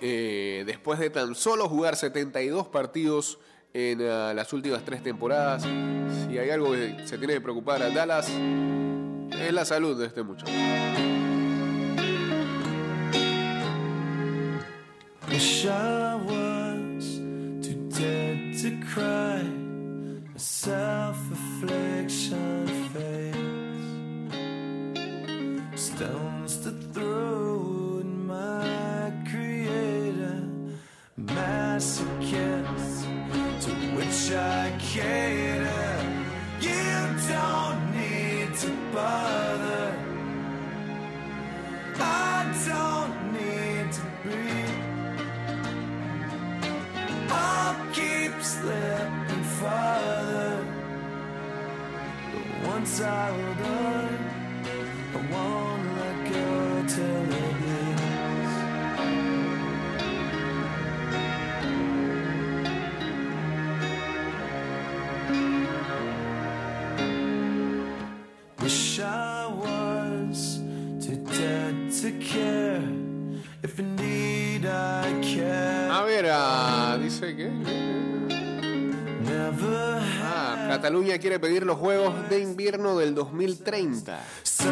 Eh, 0.00 0.64
después 0.66 0.98
de 0.98 1.08
tan 1.08 1.34
solo 1.34 1.68
jugar 1.68 1.96
72 1.96 2.68
partidos 2.68 3.38
en 3.72 4.02
ah, 4.02 4.34
las 4.34 4.52
últimas 4.52 4.84
tres 4.84 5.02
temporadas, 5.02 5.62
si 5.62 6.38
hay 6.38 6.50
algo 6.50 6.72
que 6.72 6.96
se 7.06 7.16
tiene 7.16 7.34
que 7.34 7.40
preocupar 7.40 7.82
a 7.82 7.90
Dallas, 7.90 8.30
es 9.40 9.52
la 9.52 9.64
salud 9.64 9.98
de 9.98 10.06
este 10.06 10.22
muchacho. 10.22 10.52
Wish 15.28 15.66
I 15.66 16.14
was 16.14 17.18
too 17.60 17.88
dead 17.90 18.56
to 18.62 18.70
cry. 18.92 19.42
A 20.34 20.38
self-affliction 20.38 22.66
fades. 22.92 23.40
Stones 25.80 26.56
to 26.58 26.70
throw 26.92 27.98
at 28.00 28.06
my 28.06 29.12
creator. 29.30 30.42
Masochist 31.18 33.06
to 33.60 33.70
which 33.96 34.32
I 34.32 34.72
cater. 34.78 35.43
out 53.00 53.93
Cataluña 80.84 81.16
quiere 81.16 81.40
pedir 81.40 81.64
los 81.64 81.78
Juegos 81.78 82.28
de 82.28 82.40
Invierno 82.40 82.98
del 82.98 83.14
2030. 83.14 84.22
So 84.42 84.64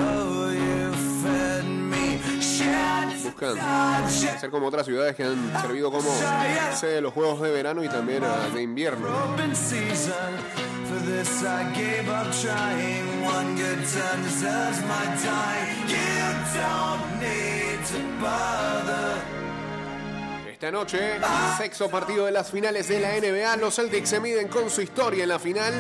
you 0.53 0.93
fed 1.23 1.65
me 1.65 2.21
shit. 2.39 3.25
Buscan 3.25 3.59
hacer 3.59 4.51
como 4.51 4.67
otras 4.67 4.85
ciudades 4.85 5.17
que 5.17 5.25
han 5.25 5.63
servido 5.63 5.91
como 5.91 6.11
de 6.83 7.01
los 7.01 7.15
Juegos 7.15 7.41
de 7.41 7.51
Verano 7.51 7.83
y 7.83 7.89
también 7.89 8.25
ah, 8.25 8.47
de 8.55 8.61
invierno. 8.61 9.09
Esta 20.63 20.71
noche, 20.71 21.01
sexto 21.59 21.89
partido 21.89 22.27
de 22.27 22.31
las 22.31 22.49
finales 22.49 22.87
de 22.87 23.01
la 23.01 23.09
NBA. 23.19 23.57
Los 23.57 23.75
Celtics 23.75 24.09
se 24.09 24.21
miden 24.21 24.47
con 24.47 24.71
su 24.71 24.81
historia 24.81 25.25
en 25.25 25.29
la 25.29 25.41
final. 25.41 25.75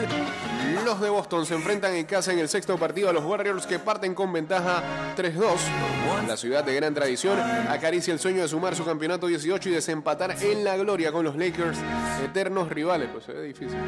Los 0.84 1.00
de 1.00 1.08
Boston 1.08 1.46
se 1.46 1.54
enfrentan 1.54 1.94
en 1.94 2.04
casa 2.04 2.32
en 2.32 2.40
el 2.40 2.48
sexto 2.48 2.76
partido 2.76 3.08
a 3.08 3.12
los 3.12 3.24
Warriors 3.24 3.64
que 3.64 3.78
parten 3.78 4.12
con 4.12 4.32
ventaja 4.32 4.82
3-2. 5.16 6.26
La 6.26 6.36
ciudad 6.36 6.64
de 6.64 6.74
gran 6.74 6.92
tradición 6.94 7.38
acaricia 7.38 8.12
el 8.12 8.18
sueño 8.18 8.42
de 8.42 8.48
sumar 8.48 8.74
su 8.74 8.84
campeonato 8.84 9.28
18 9.28 9.68
y 9.68 9.72
desempatar 9.72 10.34
en 10.42 10.64
la 10.64 10.76
gloria 10.76 11.12
con 11.12 11.24
los 11.24 11.36
Lakers, 11.36 11.78
eternos 12.24 12.68
rivales. 12.68 13.08
Pues 13.12 13.24
se 13.24 13.34
ve 13.34 13.42
difícil. 13.44 13.78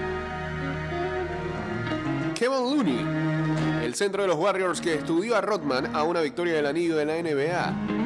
Kevin 2.36 2.70
Looney, 2.70 3.84
el 3.84 3.96
centro 3.96 4.22
de 4.22 4.28
los 4.28 4.36
Warriors 4.36 4.80
que 4.80 4.94
estudió 4.94 5.34
a 5.34 5.40
Rodman 5.40 5.96
a 5.96 6.04
una 6.04 6.20
victoria 6.20 6.54
del 6.54 6.66
anillo 6.66 6.94
de 6.94 7.04
la 7.04 7.14
NBA. 7.20 8.03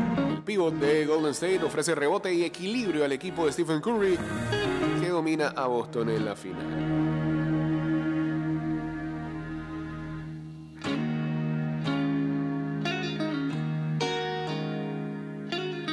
Pívot 0.49 0.73
de 0.73 1.05
Golden 1.05 1.33
State 1.33 1.63
ofrece 1.63 1.95
rebote 1.95 2.33
y 2.33 2.43
equilibrio 2.43 3.05
al 3.05 3.13
equipo 3.13 3.45
de 3.45 3.53
Stephen 3.53 3.83
Curry 3.83 4.17
que 4.99 5.09
domina 5.11 5.49
a 5.49 5.67
Boston 5.67 6.09
en 6.09 6.25
la 6.25 6.35
final. 6.35 6.65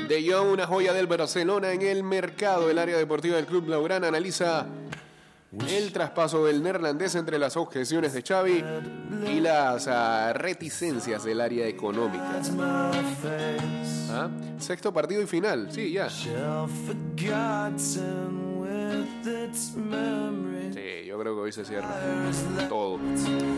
De 0.08 0.32
Jong, 0.32 0.54
una 0.54 0.65
joya 0.65 0.94
del 0.94 1.08
Barcelona 1.08 1.74
en 1.74 1.82
el 1.82 2.04
mercado. 2.04 2.70
El 2.70 2.80
área 2.80 2.98
deportiva 2.98 3.36
del 3.36 3.48
Club 3.48 3.68
Laurana 3.68 4.08
analiza 4.08 4.68
el 5.70 5.91
traspaso 5.91 6.46
del 6.46 6.62
neerlandés 6.62 7.15
entre 7.15 7.39
las 7.39 7.58
objeciones 7.58 8.13
de 8.13 8.22
Xavi 8.22 8.63
y 9.28 9.39
las 9.39 9.88
ah, 9.88 10.34
reticencias 10.34 11.24
del 11.24 11.41
área 11.41 11.68
económica. 11.68 12.41
¿Ah? 14.12 14.30
Sexto 14.60 14.94
partido 14.94 15.22
y 15.22 15.28
final, 15.28 15.72
sí, 15.72 15.91
ya. 15.91 16.10
Sí, 20.74 21.06
yo 21.06 21.20
creo 21.20 21.36
que 21.36 21.41
hoy 21.41 21.52
se 21.52 21.65
cierra 21.65 21.89
todo. 22.70 23.00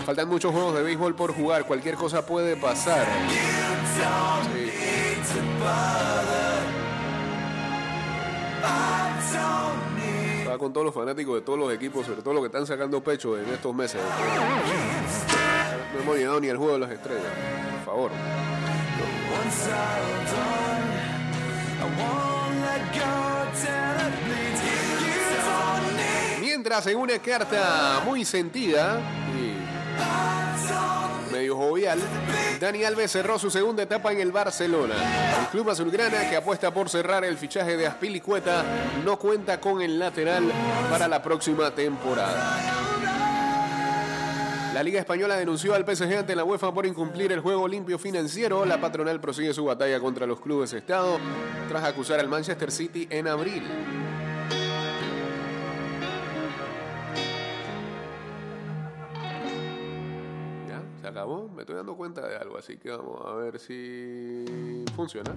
Faltan 0.06 0.28
muchos 0.30 0.52
juegos 0.52 0.76
de 0.76 0.84
béisbol 0.84 1.16
por 1.16 1.34
jugar, 1.34 1.66
cualquier 1.66 1.96
cosa 1.96 2.26
puede 2.26 2.56
pasar. 2.56 3.06
Sí. 3.28 3.58
Con 10.58 10.74
todos 10.74 10.86
los 10.86 10.94
fanáticos 10.94 11.36
de 11.36 11.42
todos 11.42 11.60
los 11.60 11.72
equipos, 11.72 12.06
sobre 12.06 12.22
todo 12.22 12.34
los 12.34 12.42
que 12.42 12.48
están 12.48 12.66
sacando 12.66 13.02
pecho 13.02 13.38
en 13.38 13.48
estos 13.50 13.76
meses. 13.76 14.02
No 15.94 16.00
hemos 16.02 16.18
llegado 16.18 16.40
ni 16.40 16.50
al 16.50 16.58
juego 16.58 16.74
de 16.74 16.80
las 16.80 16.92
estrellas. 16.92 17.24
Por 17.86 17.86
favor. 17.86 18.12
Mientras 26.42 26.88
en 26.88 26.98
una 26.98 27.20
carta 27.20 28.02
muy 28.06 28.26
sentida 28.26 29.00
jovial, 31.78 32.00
Dani 32.60 32.84
Alves 32.84 33.12
cerró 33.12 33.38
su 33.38 33.52
segunda 33.52 33.84
etapa 33.84 34.12
en 34.12 34.20
el 34.20 34.32
Barcelona. 34.32 34.96
El 35.42 35.48
club 35.48 35.70
azulgrana, 35.70 36.28
que 36.28 36.36
apuesta 36.36 36.74
por 36.74 36.90
cerrar 36.90 37.24
el 37.24 37.38
fichaje 37.38 37.78
de 37.78 37.86
Aspilicueta, 37.86 38.64
no 39.06 39.20
cuenta 39.20 39.60
con 39.60 39.82
el 39.82 40.00
lateral 40.00 40.52
para 40.90 41.08
la 41.08 41.22
próxima 41.22 41.70
temporada. 41.72 42.58
La 44.74 44.82
Liga 44.84 45.00
Española 45.00 45.36
denunció 45.38 45.76
al 45.76 45.86
PSG 45.86 46.18
ante 46.18 46.36
la 46.36 46.44
UEFA 46.44 46.74
por 46.74 46.86
incumplir 46.86 47.32
el 47.32 47.42
juego 47.42 47.68
limpio 47.68 48.00
financiero. 48.00 48.66
La 48.66 48.82
patronal 48.82 49.20
prosigue 49.20 49.54
su 49.54 49.66
batalla 49.66 50.00
contra 50.00 50.26
los 50.26 50.40
clubes 50.40 50.74
Estado 50.74 51.20
tras 51.68 51.84
acusar 51.84 52.20
al 52.20 52.28
Manchester 52.28 52.72
City 52.72 53.08
en 53.10 53.28
abril. 53.28 53.64
Acabó? 61.18 61.50
me 61.50 61.64
estoy 61.64 61.76
dando 61.76 61.96
cuenta 61.98 62.28
de 62.28 62.38
algo, 62.38 62.60
así 62.60 62.78
que 62.78 62.92
vamos 62.92 63.20
a 63.26 63.34
ver 63.34 63.58
si 63.58 64.46
funciona. 64.96 65.34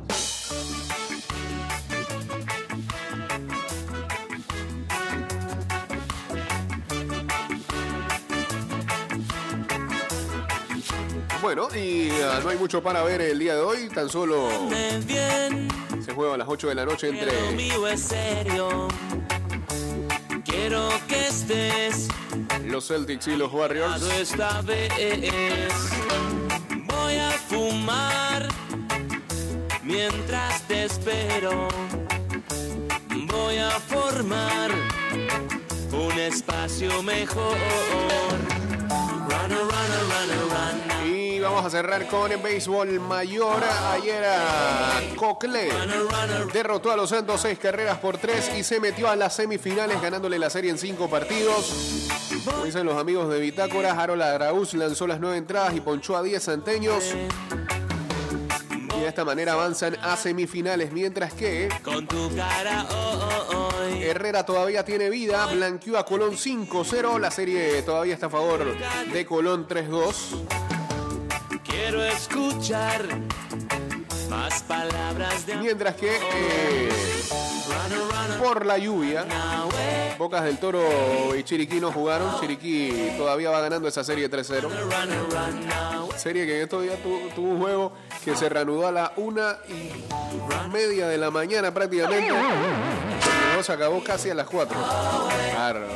Bueno, 11.40 11.68
y 11.74 12.10
ah, 12.10 12.40
no 12.42 12.50
hay 12.50 12.58
mucho 12.58 12.82
para 12.82 13.02
ver 13.02 13.22
el 13.22 13.38
día 13.38 13.54
de 13.54 13.62
hoy, 13.62 13.88
tan 13.88 14.10
solo 14.10 14.50
se 15.98 16.12
juega 16.12 16.34
a 16.34 16.36
las 16.36 16.48
8 16.48 16.68
de 16.68 16.74
la 16.74 16.84
noche 16.84 17.08
entre. 17.08 17.32
Quiero 20.44 20.88
que 21.08 21.26
estés 21.28 22.08
los 22.66 22.88
Celtics 22.88 23.26
y 23.28 23.36
los 23.36 23.52
Warriors. 23.52 24.02
Esta 24.02 24.60
vez. 24.62 24.90
Voy 26.86 27.16
a 27.16 27.30
fumar 27.30 28.48
mientras 29.82 30.62
te 30.62 30.84
espero. 30.84 31.68
Voy 33.26 33.56
a 33.58 33.70
formar 33.70 34.70
un 35.92 36.18
espacio 36.18 37.02
mejor. 37.02 37.56
Runner, 39.28 39.58
runner, 39.58 40.02
runner, 40.10 40.44
runner. 40.50 40.99
Y 41.40 41.42
vamos 41.42 41.64
a 41.64 41.70
cerrar 41.70 42.06
con 42.06 42.30
el 42.30 42.36
béisbol 42.36 43.00
mayor. 43.00 43.62
Ayer 43.92 44.22
a 44.26 45.00
Cocle 45.16 45.70
derrotó 46.52 46.92
a 46.92 46.96
los 46.96 47.08
Santos 47.08 47.40
seis 47.40 47.58
carreras 47.58 47.96
por 47.96 48.18
tres 48.18 48.50
y 48.54 48.62
se 48.62 48.78
metió 48.78 49.08
a 49.08 49.16
las 49.16 49.36
semifinales 49.36 50.02
ganándole 50.02 50.38
la 50.38 50.50
serie 50.50 50.70
en 50.70 50.76
cinco 50.76 51.08
partidos. 51.08 52.10
Como 52.44 52.66
dicen 52.66 52.84
los 52.84 52.98
amigos 52.98 53.30
de 53.30 53.40
Bitácora, 53.40 53.92
Harold 53.92 54.20
Araúz 54.20 54.74
lanzó 54.74 55.06
las 55.06 55.18
nueve 55.18 55.38
entradas 55.38 55.74
y 55.74 55.80
ponchó 55.80 56.14
a 56.14 56.22
10 56.22 56.42
santeños. 56.42 57.14
Y 58.98 59.00
de 59.00 59.08
esta 59.08 59.24
manera 59.24 59.54
avanzan 59.54 59.96
a 60.02 60.18
semifinales, 60.18 60.92
mientras 60.92 61.32
que 61.32 61.70
Con 61.82 62.06
tu 62.06 62.36
cara 62.36 62.86
oh, 62.90 63.70
hoy. 63.80 64.02
Herrera 64.02 64.44
todavía 64.44 64.84
tiene 64.84 65.08
vida, 65.08 65.46
blanqueó 65.46 65.96
a 65.96 66.04
Colón 66.04 66.32
5-0, 66.32 67.18
la 67.18 67.30
serie 67.30 67.80
todavía 67.80 68.12
está 68.12 68.26
a 68.26 68.30
favor 68.30 68.76
de 69.10 69.24
Colón 69.24 69.66
3-2. 69.66 70.69
Quiero 71.70 72.02
escuchar 72.04 73.04
más 74.28 74.62
palabras 74.64 75.46
de. 75.46 75.56
Mientras 75.56 75.96
que 75.96 76.16
eh, 76.16 76.88
por 78.38 78.64
la 78.66 78.78
lluvia, 78.78 79.22
eh. 79.78 80.14
Bocas 80.18 80.44
del 80.44 80.58
Toro 80.58 81.34
y 81.36 81.42
Chiriquí 81.44 81.80
no 81.80 81.90
jugaron. 81.92 82.38
Chiriquí 82.40 83.12
todavía 83.16 83.50
va 83.50 83.60
ganando 83.60 83.88
esa 83.88 84.04
serie 84.04 84.30
3-0. 84.30 84.62
Runner, 84.62 85.18
run 85.30 85.66
now. 85.66 86.08
Serie 86.16 86.44
que 86.46 86.56
en 86.58 86.62
estos 86.64 86.82
días 86.82 86.98
tu- 87.02 87.28
tuvo 87.34 87.48
un 87.52 87.60
juego 87.60 87.92
que 88.24 88.36
se 88.36 88.48
reanudó 88.48 88.86
a 88.86 88.92
la 88.92 89.12
una 89.16 89.56
y 89.68 89.90
media 90.70 91.08
de 91.08 91.16
la 91.16 91.30
mañana 91.30 91.72
prácticamente. 91.72 92.28
Y 93.58 93.62
se 93.62 93.72
acabó 93.72 94.02
casi 94.04 94.28
a 94.30 94.34
las 94.34 94.46
4. 94.46 94.76
Claro. 95.52 95.86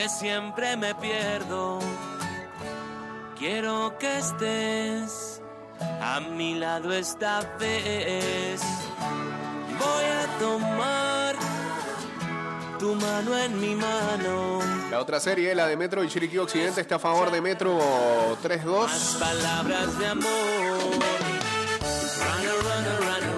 Que 0.00 0.08
siempre 0.08 0.76
me 0.78 0.94
pierdo. 0.94 1.78
Quiero 3.38 3.98
que 3.98 4.18
estés 4.18 5.42
a 6.00 6.20
mi 6.20 6.54
lado 6.54 6.90
esta 6.90 7.40
vez. 7.58 8.62
Voy 9.78 10.04
a 10.04 10.38
tomar 10.38 11.36
tu 12.78 12.94
mano 12.94 13.36
en 13.36 13.60
mi 13.60 13.74
mano. 13.74 14.60
La 14.90 15.00
otra 15.00 15.20
serie, 15.20 15.54
la 15.54 15.66
de 15.66 15.76
Metro 15.76 16.02
y 16.02 16.08
Chiriquí 16.08 16.38
Occidente, 16.38 16.80
está 16.80 16.94
a 16.94 16.98
favor 16.98 17.30
de 17.30 17.42
Metro 17.42 17.78
3-2. 18.42 18.82
Más 18.82 19.16
palabras 19.20 19.98
de 19.98 20.06
amor. 20.06 20.30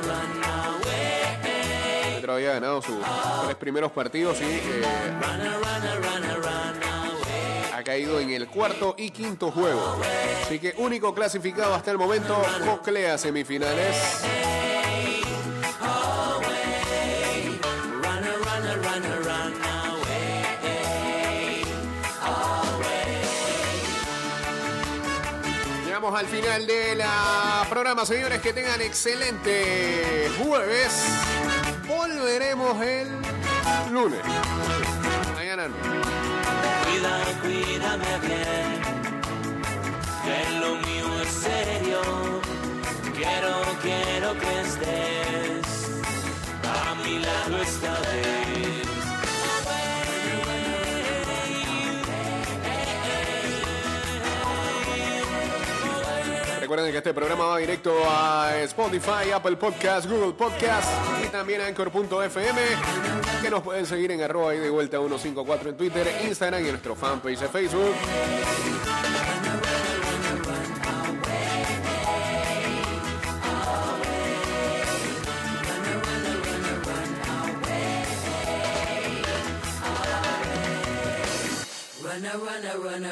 Run 0.03 0.45
away. 0.45 2.15
Metro 2.15 2.35
había 2.35 2.53
ganado 2.53 2.81
sus 2.83 2.99
tres 3.47 3.57
primeros 3.57 3.91
partidos 3.91 4.41
y 4.41 4.45
eh, 4.45 4.83
caído 7.83 8.21
en 8.21 8.31
el 8.31 8.49
cuarto 8.49 8.95
y 8.99 9.11
quinto 9.11 9.51
juego. 9.51 10.01
Así 10.45 10.59
que 10.59 10.75
único 10.79 11.15
clasificado 11.15 11.75
hasta 11.75 11.91
el 11.91 11.99
momento, 11.99 12.41
Coclea 12.65 13.19
semifinales. 13.19 14.23
Llegamos 25.85 26.19
al 26.19 26.27
final 26.27 26.67
de 26.67 26.97
la 26.97 27.67
programa, 27.69 28.05
señores. 28.07 28.41
Que 28.41 28.53
tengan 28.53 28.81
excelente 28.81 30.31
jueves. 30.43 31.05
Volveremos 31.87 32.83
el 32.83 33.09
lunes. 33.93 34.21
Mañana. 35.35 35.69
Cuida, 37.03 37.41
cuídame 37.43 38.19
bien, 38.21 38.81
que 40.25 40.39
lo 40.61 40.77
mío 40.77 41.23
es 41.23 41.29
serio. 41.31 42.01
Quiero, 43.17 43.53
quiero 43.83 44.39
que 44.39 44.61
estés 44.61 46.03
a 46.63 46.95
mi 47.03 47.19
lado 47.19 47.63
esta 47.63 47.93
vez. 48.03 48.82
Recuerden 56.73 56.93
que 56.93 56.99
este 56.99 57.13
programa 57.13 57.45
va 57.45 57.59
directo 57.59 57.93
a 58.09 58.57
Spotify, 58.63 59.31
Apple 59.35 59.57
Podcast, 59.57 60.09
Google 60.09 60.33
Podcast 60.33 60.89
y 61.23 61.29
también 61.29 61.61
a 61.61 61.67
Anchor.fm. 61.67 62.61
Que 63.43 63.51
nos 63.51 63.61
pueden 63.61 63.85
seguir 63.85 64.11
en 64.11 64.23
arroba 64.23 64.55
y 64.55 64.59
de 64.59 64.71
vuelta 64.71 64.97
154 64.97 65.69
en 65.69 65.77
Twitter, 65.77 66.09
Instagram 66.27 66.63
y 66.63 66.65
en 66.65 66.71
nuestro 66.71 66.97
fanpage 66.97 67.41
de 67.41 67.49
Facebook. 67.49 67.95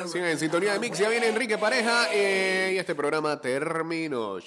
Sigan 0.09 0.29
en 0.29 0.39
sintonía 0.39 0.73
de 0.75 0.79
Mix, 0.79 0.99
ya 0.99 1.09
viene 1.09 1.29
Enrique 1.29 1.59
Pareja 1.59 2.09
eh, 2.13 2.73
y 2.75 2.79
este 2.79 2.95
programa 2.95 3.41
terminó. 3.41 4.39